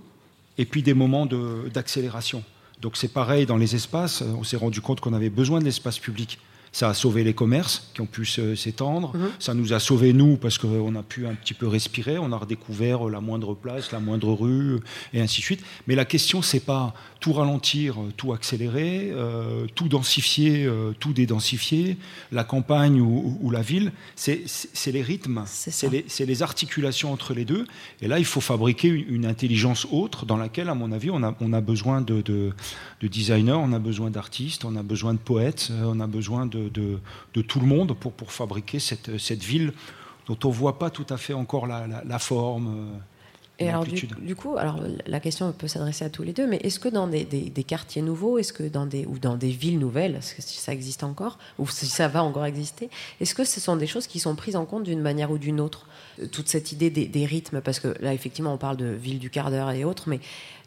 [0.59, 2.45] et puis des moments de- d'accélération?
[2.81, 4.23] Donc c'est pareil dans les espaces.
[4.39, 6.39] On s'est rendu compte qu'on avait besoin de l'espace public.
[6.73, 9.13] Ça a sauvé les commerces qui ont pu s'étendre.
[9.41, 12.17] Ça nous a sauvés, nous, parce qu'on a pu un petit peu respirer.
[12.17, 14.79] On a redécouvert la moindre place, la moindre rue,
[15.13, 15.65] et ainsi de suite.
[15.89, 21.99] Mais la question, c'est pas tout ralentir, tout accélérer, euh, tout densifier, euh, tout dédensifier,
[22.33, 23.93] la campagne ou, ou la ville.
[24.17, 24.47] C'est
[24.87, 27.67] les rythmes, c'est les, articulations entre les deux.
[28.01, 31.23] Et là, il faut fabriquer une, une intelligence autre dans laquelle, à mon avis, on
[31.23, 32.53] a, on a besoin de, de,
[33.01, 36.47] de designers, on a besoin d'artistes, on a besoin de poètes, euh, on a besoin
[36.47, 36.99] de, de,
[37.35, 39.75] de tout le monde pour, pour fabriquer cette, cette ville
[40.27, 43.01] dont on ne voit pas tout à fait encore la, la, la forme.
[43.63, 46.81] Et alors, du, coup, alors, la question peut s'adresser à tous les deux, mais est-ce
[46.81, 49.79] que dans des, des- des quartiers nouveaux, est-ce que dans des, ou dans des villes
[49.79, 52.89] nouvelles, si ça existe encore, ou si ça va encore exister,
[53.21, 55.61] est-ce que ce sont des choses qui sont prises en compte d'une manière ou d'une
[55.61, 55.87] autre?
[56.23, 59.19] Euh, Toute cette idée des, des rythmes, parce que là, effectivement, on parle de ville
[59.19, 60.21] du quart d'heure et autres, mais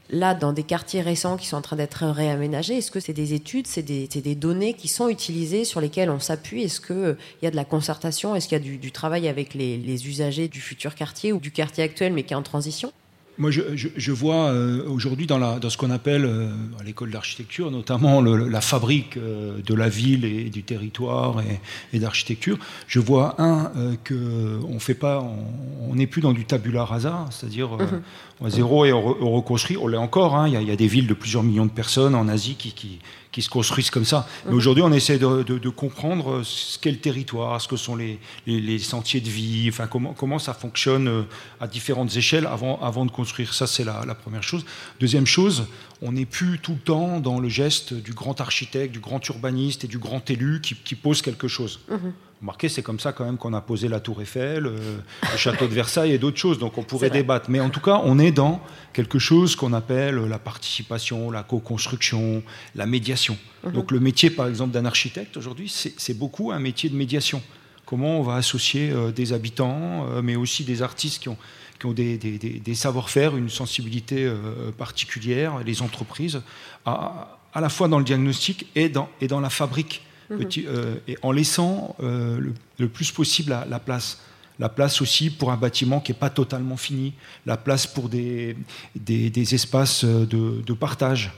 [0.09, 3.33] là, dans des quartiers récents qui sont en train d'être réaménagés, est-ce que c'est des
[3.33, 6.63] études, c'est des, données qui sont utilisées, sur lesquelles on s'appuie?
[6.63, 8.35] Est-ce qu'il y a de la concertation?
[8.35, 11.83] Est-ce qu'il y a du, travail avec les usagers du futur quartier ou du quartier
[11.83, 12.91] actuel, mais qui est en transition?
[13.39, 16.83] Moi, je, je- je vois euh, aujourd'hui dans, la- dans ce qu'on appelle euh, à
[16.83, 21.59] l'école d'architecture, notamment le- la fabrique euh, de la ville et du territoire et,
[21.95, 25.21] et d'architecture, je vois un euh, que on fait pas,
[25.89, 27.69] on- n'est plus dans du tabula rasa, c'est-à-dire
[28.39, 29.77] on va zéro et on, re- on reconstruit.
[29.77, 30.35] On l'est encore.
[30.35, 32.27] hein, Il y, a- il y a des villes de plusieurs millions de personnes en
[32.27, 32.99] Asie qui, qui,
[33.33, 34.25] qui se construisent comme ça.
[34.45, 34.57] Mais Mhm.
[34.57, 38.19] aujourd'hui, on essaie de, de- de comprendre ce qu'est le territoire, ce que sont les,
[38.47, 41.23] les- les sentiers de vie, enfin comment, comment ça fonctionne euh,
[41.59, 43.53] à différentes échelles avant, avant de construire.
[43.53, 44.63] Ça, c'est la, la première chose.
[45.01, 45.65] Deuxième chose,
[46.03, 49.85] on n'est plus tout le temps dans le geste du grand architecte, du grand urbaniste
[49.85, 51.79] et du grand élu qui, qui pose quelque chose.
[51.89, 52.13] Mhm.
[52.41, 54.97] Remarquez, c'est comme ça quand même qu'on a posé la Tour Eiffel, euh,
[55.31, 56.59] le château de Versailles et d'autres choses.
[56.59, 57.49] Donc on pourrait débattre.
[57.49, 62.43] Mais en tout cas, on est dans quelque chose qu'on appelle la participation, la co-construction,
[62.75, 63.37] la médiation.
[63.63, 63.71] Mhm.
[63.71, 67.41] Donc le métier, par exemple, d'un architecte aujourd'hui, c'est beaucoup un métier de médiation.
[67.85, 71.37] Comment on va associer euh, des habitants, euh, mais aussi des artistes qui ont,
[71.79, 74.31] qui ont des, des, savoir-faire, une sensibilité
[74.77, 76.41] particulière, les entreprises,
[76.85, 80.01] à, à, la fois dans le diagnostic et dans, et dans la fabrique.
[80.29, 80.47] Mhm.
[80.67, 82.39] Euh, et en laissant euh,
[82.77, 84.21] le, plus possible la, place.
[84.59, 87.13] La place aussi pour un bâtiment qui n'est pas totalement fini,
[87.45, 88.55] la place pour des,
[88.95, 91.31] des, espaces de, de partage.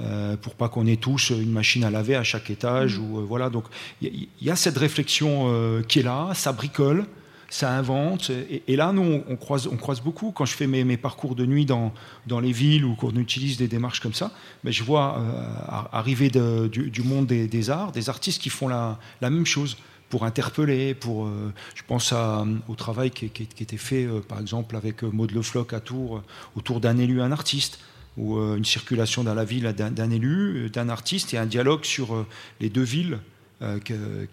[0.00, 2.98] Euh, pour pas qu'on ait tous une machine à laver à chaque étage.
[2.98, 3.64] Ou, voilà, donc
[4.02, 7.06] il y, a cette réflexion qui est là, ça bricole,
[7.54, 8.30] ça invente.
[8.66, 10.32] Et, là, nous, on, croise, on croise beaucoup.
[10.32, 11.92] Quand je fais mes, mes parcours de nuit dans,
[12.26, 14.32] dans les villes ou qu'on utilise des démarches comme ça,
[14.64, 19.30] mais je vois euh, arriver du, monde des, arts des artistes qui font la, la
[19.30, 19.76] même chose
[20.10, 24.40] pour interpeller, pour, euh, je pense à, au travail qui, qui, était fait, euh, par
[24.40, 26.22] exemple, avec Maud Le Floch à Tours,
[26.56, 27.78] autour d'un élu, un artiste,
[28.16, 32.24] ou une circulation dans la ville d'un élu, d'un artiste, et un dialogue sur
[32.60, 33.18] les deux villes
[33.62, 34.26] euh, que,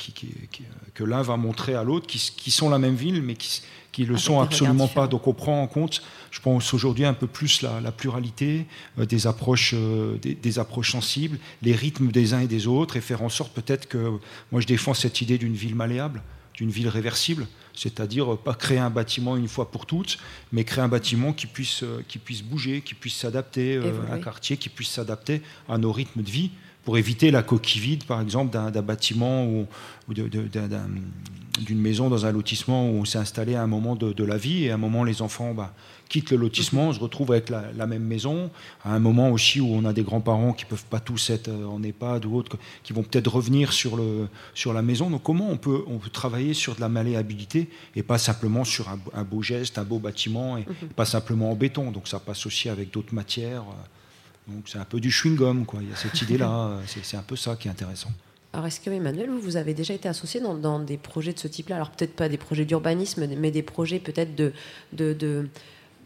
[0.95, 4.17] que l'un va montrer à l'autre, qui, sont la même ville, mais qui ne le
[4.17, 5.07] sont absolument pas.
[5.07, 6.01] Donc on prend en compte,
[6.31, 8.65] je pense aujourd'hui un peu plus la, pluralité
[8.97, 13.01] euh, des, approches, euh, des, approches sensibles, les rythmes des uns et des autres, et
[13.01, 14.19] faire en sorte peut-être que
[14.51, 16.23] moi je défends cette idée d'une ville malléable,
[16.55, 17.45] d'une ville réversible,
[17.75, 20.17] c'est-à-dire pas créer un bâtiment une fois pour toutes,
[20.51, 24.57] mais créer un bâtiment qui puisse, qui puisse bouger, qui puisse s'adapter, à un quartier
[24.57, 26.51] qui puisse s'adapter à nos rythmes de vie.
[26.83, 29.67] Pour éviter la coquille vide, par exemple, d'un bâtiment ou,
[30.07, 34.65] d'une maison dans un lotissement où on s'est installé à un moment de, la vie
[34.65, 35.73] et à un moment les enfants bah,
[36.11, 38.51] quittent le lotissement, on se retrouve avec la, même maison,
[38.83, 41.65] à un moment aussi où on a des grands-parents qui peuvent pas tous être euh,
[41.65, 45.09] en EHPAD ou autres, qui vont peut-être revenir sur, le, sur la maison.
[45.09, 48.89] Donc comment on peut, on peut travailler sur de la malléabilité et pas simplement sur
[48.89, 50.89] un, beau geste, un beau bâtiment et mhm.
[50.89, 51.91] pas simplement en béton.
[51.91, 53.61] Donc ça passe aussi avec d'autres matières.
[53.61, 55.79] Euh, donc c'est un peu du chewing-gum, quoi.
[55.81, 58.11] Il y a cette idée-là, c'est un peu ça qui est intéressant.
[58.53, 61.47] Alors est-ce que Emmanuel, vous, vous avez déjà été associé dans, des projets de ce
[61.47, 61.77] type-là?
[61.77, 64.51] Alors peut-être pas des projets d'urbanisme, mais des projets peut-être de,
[64.91, 65.47] de,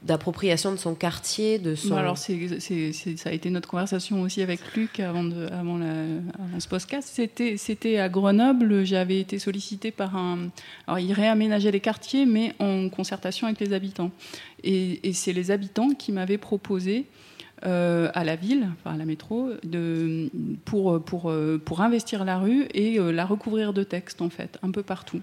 [0.05, 1.95] d'appropriation de son quartier, de son...
[1.95, 2.49] alors c'est,
[3.17, 7.19] ça a été notre conversation aussi avec Luc avant, avant, la, ce podcast.
[7.57, 10.49] C'était, à Grenoble, j'avais été sollicité par un...
[10.87, 14.11] Alors il réaménageait les quartiers, mais en concertation avec les habitants.
[14.63, 17.05] Et, et c'est les habitants qui m'avaient proposé
[17.65, 20.29] euh, à la ville, enfin à la métro, de,
[20.65, 24.59] pour, pour, euh, pour investir la rue et euh, la recouvrir de textes, en fait,
[24.61, 25.21] un peu partout.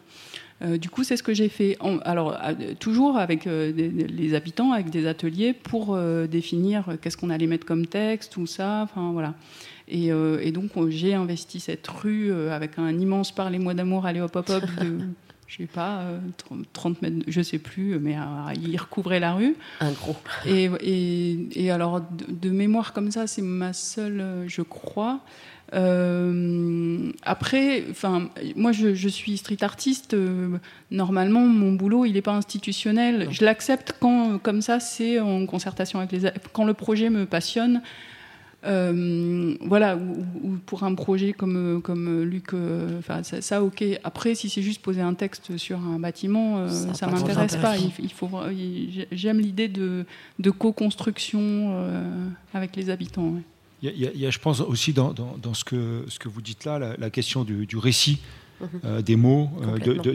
[0.79, 1.77] Du coup, c'est ce que j'ai fait.
[2.05, 2.39] alors,
[2.79, 5.99] toujours avec les habitants, avec des ateliers pour
[6.29, 8.83] définir qu'est-ce qu'on allait mettre comme texte, tout ça.
[8.83, 9.35] Enfin, voilà.
[9.89, 14.21] Et, et donc, j'ai investi cette rue avec un immense par les mois d'amour, allez
[14.21, 14.99] hop hop hop, de
[15.53, 16.07] je sais pas,
[16.73, 19.55] 30 euh, mètres, je sais plus, mais euh, il recouvrait la rue.
[19.81, 20.17] Un gros.
[20.47, 20.71] Et,
[21.53, 25.21] et, alors, de, mémoire comme ça, c'est ma seule, euh, je crois.
[25.73, 30.17] Après, enfin, moi, je, suis street artiste.
[30.91, 33.29] normalement, mon boulot, il n'est pas institutionnel.
[33.31, 36.31] Je l'accepte quand, comme ça, c'est en concertation avec les.
[36.53, 37.83] Quand le projet me passionne
[38.65, 43.85] euh, voilà, ou, pour un projet comme, comme Luc, euh, enfin ça, ok.
[44.05, 47.75] Après, si c'est juste poser un texte sur un bâtiment, euh, ça, ne m'intéresse pas.
[47.77, 48.31] Il, faut,
[49.11, 50.05] j'aime l'idée de,
[50.39, 51.75] de co-construction
[52.55, 53.35] avec les habitants.
[53.83, 56.79] Il, y a, je pense aussi dans, dans, ce, que, ce que vous dites là,
[56.97, 58.21] la, question du, récit.
[58.61, 59.03] Mhm.
[59.03, 59.51] des mots,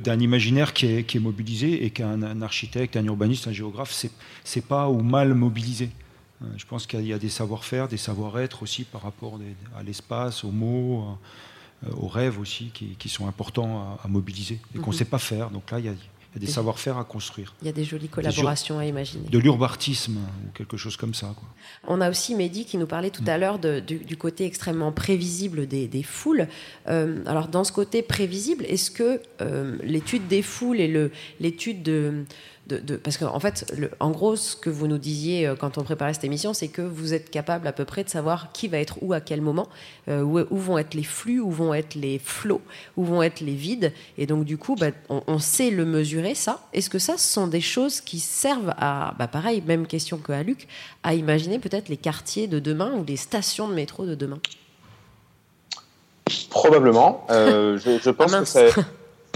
[0.01, 3.91] d'un imaginaire qui est, qui est, mobilisé et qu'un architecte, un urbaniste, un géographe,
[4.45, 5.89] c'est pas ou mal mobilisé.
[6.41, 9.39] Euh, je pense qu'il y a des savoir-faire, des savoir-être aussi par rapport
[9.75, 11.17] à l'espace, aux mots,
[11.85, 14.99] euh, aux rêves aussi, qui, sont importants à, mobiliser et qu'on ne mhm.
[14.99, 15.49] sait pas faire.
[15.49, 15.93] Donc là, il y a,
[16.37, 17.53] des savoir-faire à construire.
[17.61, 19.27] Il y a des jolies collaborations à imaginer.
[19.29, 21.35] De l'urbartisme ou quelque chose comme ça.
[21.87, 26.03] On a aussi Mehdi qui nous parlait tout à l'heure du, côté extrêmement prévisible des,
[26.03, 26.47] foules.
[26.87, 29.21] Euh, alors dans ce côté prévisible, est-ce que
[29.83, 32.25] l'étude des foules et l'étude de
[33.03, 36.13] parce qu'en en fait, en gros, ce que vous nous disiez euh, quand on préparait
[36.13, 38.97] cette émission, c'est que vous êtes capable à peu près de savoir qui va être
[39.01, 39.67] où à quel moment,
[40.09, 42.61] euh, où, vont être les flux, où vont être les flots,
[42.95, 43.93] où vont être les vides.
[44.17, 46.59] Et donc, du coup, bah, on, sait le mesurer, ça.
[46.73, 50.31] Est-ce que ça, ce sont des choses qui servent à, bah, pareil, même question que
[50.31, 50.67] à Luc,
[51.03, 54.39] à imaginer peut-être les quartiers de demain ou les stations de métro de demain?
[56.49, 57.25] Probablement.
[57.29, 58.81] Euh, je, pense ah, que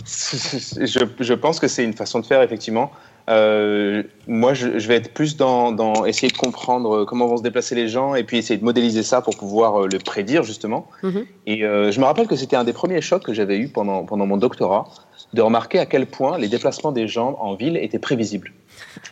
[0.85, 2.91] je, je, pense que c'est une façon de faire, effectivement.
[3.31, 7.43] Euh, moi, je, je vais être plus dans, dans essayer de comprendre comment vont se
[7.43, 10.87] déplacer les gens et puis essayer de modéliser ça pour pouvoir euh, le prédire justement.
[11.01, 11.25] Mhm.
[11.47, 14.05] Et euh, je me rappelle que c'était un des premiers chocs que j'avais eu pendant,
[14.05, 14.85] pendant mon doctorat,
[15.33, 18.51] de remarquer à quel point les déplacements des gens en ville étaient prévisibles.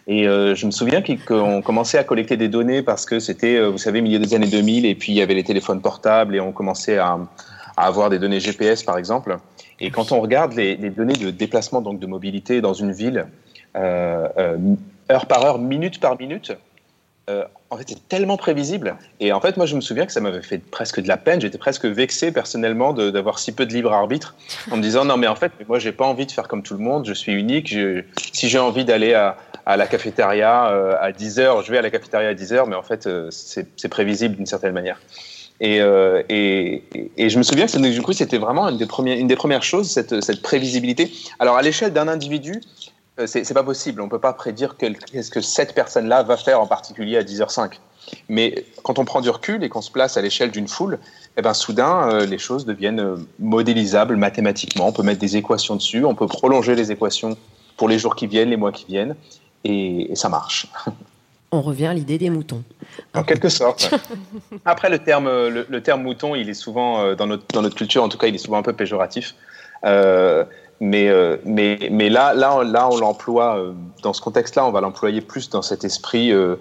[0.08, 3.70] Et euh, je me souviens qu'on commençait à collecter des données parce que c'était, euh,
[3.70, 6.40] vous savez, milieu des années 2000, et puis il y avait les téléphones portables, et
[6.40, 7.20] on commençait à,
[7.78, 9.38] à avoir des données GPS, par exemple.
[9.80, 13.18] Et quand on regarde les, les données de déplacement, donc de mobilité dans une ville,
[13.18, 16.54] euh, euh, heure par heure, minute par minute,
[17.30, 18.96] euh, en fait, c'est tellement prévisible.
[19.20, 21.40] Et en fait, moi, je me souviens que ça m'avait fait presque de la peine.
[21.40, 24.36] J'étais presque vexé personnellement d'avoir si peu de libre arbitre
[24.72, 26.74] en me disant non, mais en fait, moi, j'ai pas envie de faire comme tout
[26.74, 27.06] le monde.
[27.06, 27.76] Je suis unique.
[28.34, 31.92] Si j'ai envie d'aller à, la cafétéria euh, à 10 heures, je vais à la
[31.92, 35.00] cafétéria à 10 heures, mais en fait, euh, c'est prévisible d'une certaine manière.
[35.62, 38.86] Et, euh, je me souviens que du coup, c'était vraiment une des,
[39.36, 41.12] premières, choses, cette, prévisibilité.
[41.40, 44.02] Alors, à l'échelle d'un individu, euh, c'est c'est pas possible.
[44.02, 47.80] On peut pas prédire qu'est-ce que cette personne-là va faire en particulier à 10h05.
[48.28, 51.00] Mais quand on prend du recul et qu'on se place à l'échelle d'une foule,
[51.38, 54.88] eh ben, soudain, euh, les choses deviennent euh, modélisables mathématiquement.
[54.88, 57.38] On peut mettre des équations dessus, on peut prolonger les équations
[57.78, 59.16] pour les jours qui viennent, les mois qui viennent,
[59.64, 60.68] et, et ça marche.
[61.52, 62.64] On revient à l'idée des moutons.
[63.16, 63.92] En quelque sorte.
[64.66, 67.76] Après, le terme, le, le terme mouton, il est souvent, euh, dans, notre, dans notre
[67.76, 69.34] culture, en tout cas, il est souvent un peu péjoratif.
[69.84, 70.44] Euh,
[70.82, 73.74] mais, euh, mais, mais là, là, on- là, on l'emploie, euh,
[74.04, 76.56] dans ce contexte-là, on va l'employer plus dans cet esprit euh,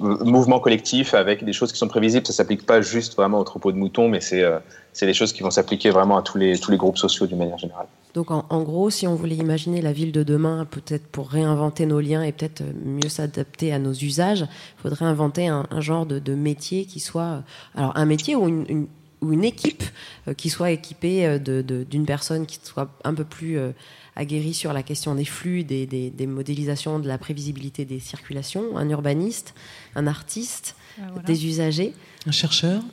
[0.00, 2.26] mouvement collectif avec des choses qui sont prévisibles.
[2.26, 4.58] Ça s'applique pas juste vraiment au troupeau de moutons, mais c'est euh,
[5.00, 7.58] des choses qui vont s'appliquer vraiment à tous les, tous les groupes sociaux d'une manière
[7.58, 7.86] générale.
[8.14, 12.00] Donc en, gros, si on voulait imaginer la ville de demain, peut-être pour réinventer nos
[12.00, 16.84] liens et peut-être mieux s'adapter à nos usages, il faudrait inventer un, genre de, métier
[16.86, 17.42] qui soit,
[17.76, 18.88] alors un métier ou une-
[19.20, 19.82] ou une équipe
[20.28, 23.72] euh, qui soit équipée euh, de- de- d'une personne qui soit un peu plus euh,
[24.16, 28.76] aguerrie sur la question des flux, des, des- des modélisations, de la prévisibilité des circulations,
[28.76, 29.54] un urbaniste,
[29.94, 31.22] un artiste, Ah, voilà.
[31.26, 31.94] des usagers.
[32.26, 32.82] Un chercheur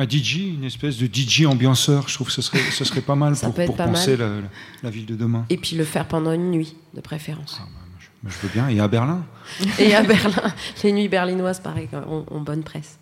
[0.00, 3.16] Un DJ, une espèce de DJ ambianceur, je trouve que ce serait, ce serait pas
[3.16, 4.20] mal Ça pour, peut être pour pas penser mal.
[4.20, 4.48] la, la-
[4.84, 5.44] la ville de demain.
[5.50, 7.60] Et puis le faire pendant une nuit, de préférence.
[8.22, 8.68] Moi, je veux bien.
[8.68, 9.24] Et à Berlin?
[9.80, 10.54] Et à Berlin,
[10.84, 12.98] les nuits berlinoises, pareil, ont, ont bonne presse.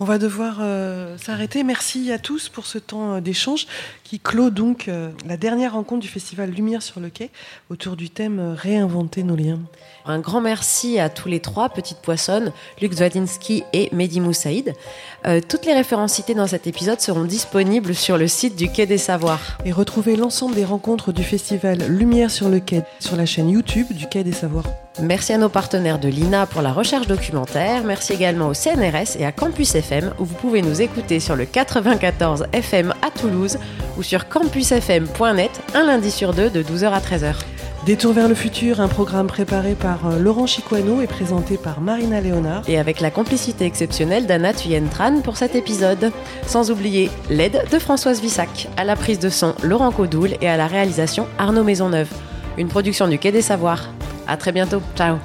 [0.00, 1.64] On va devoir euh, s'arrêter.
[1.64, 3.66] Merci à tous pour ce temps euh, d'échange
[4.08, 7.30] qui clôt donc euh, la dernière rencontre du festival Lumière sur le quai
[7.68, 9.60] autour du thème euh, Réinventer nos liens.
[10.06, 14.72] Un grand merci à tous les trois, Petite Poissonne, Luc Zwadinsky et Mehdi Moussaïd.
[15.26, 18.86] Euh, toutes les références citées dans cet épisode seront disponibles sur le site du Quai
[18.86, 19.58] des Savoirs.
[19.66, 23.92] Et retrouvez l'ensemble des rencontres du festival Lumière sur le quai sur la chaîne YouTube
[23.92, 24.68] du Quai des Savoirs.
[25.00, 27.84] Merci à nos partenaires de l'INA pour la recherche documentaire.
[27.84, 31.44] Merci également au CNRS et à Campus FM où vous pouvez nous écouter sur le
[31.44, 33.58] 94 FM à Toulouse
[33.98, 37.34] ou sur campusfm.net un lundi sur deux de 12h à 13h.
[37.86, 42.20] Détour vers le futur, un programme préparé par euh, Laurent Chiquano et présenté par Marina
[42.20, 42.68] Léonard.
[42.68, 46.12] Et avec la complicité exceptionnelle d'Anna Thuyen-Tran pour cet épisode.
[46.46, 50.56] Sans oublier l'aide de Françoise Vissac, à la prise de son Laurent Codoul et à
[50.56, 52.10] la réalisation Arnaud Maisonneuve.
[52.58, 53.88] Une production du Quai des Savoirs.
[54.26, 54.82] À très bientôt.
[54.96, 55.16] Ciao.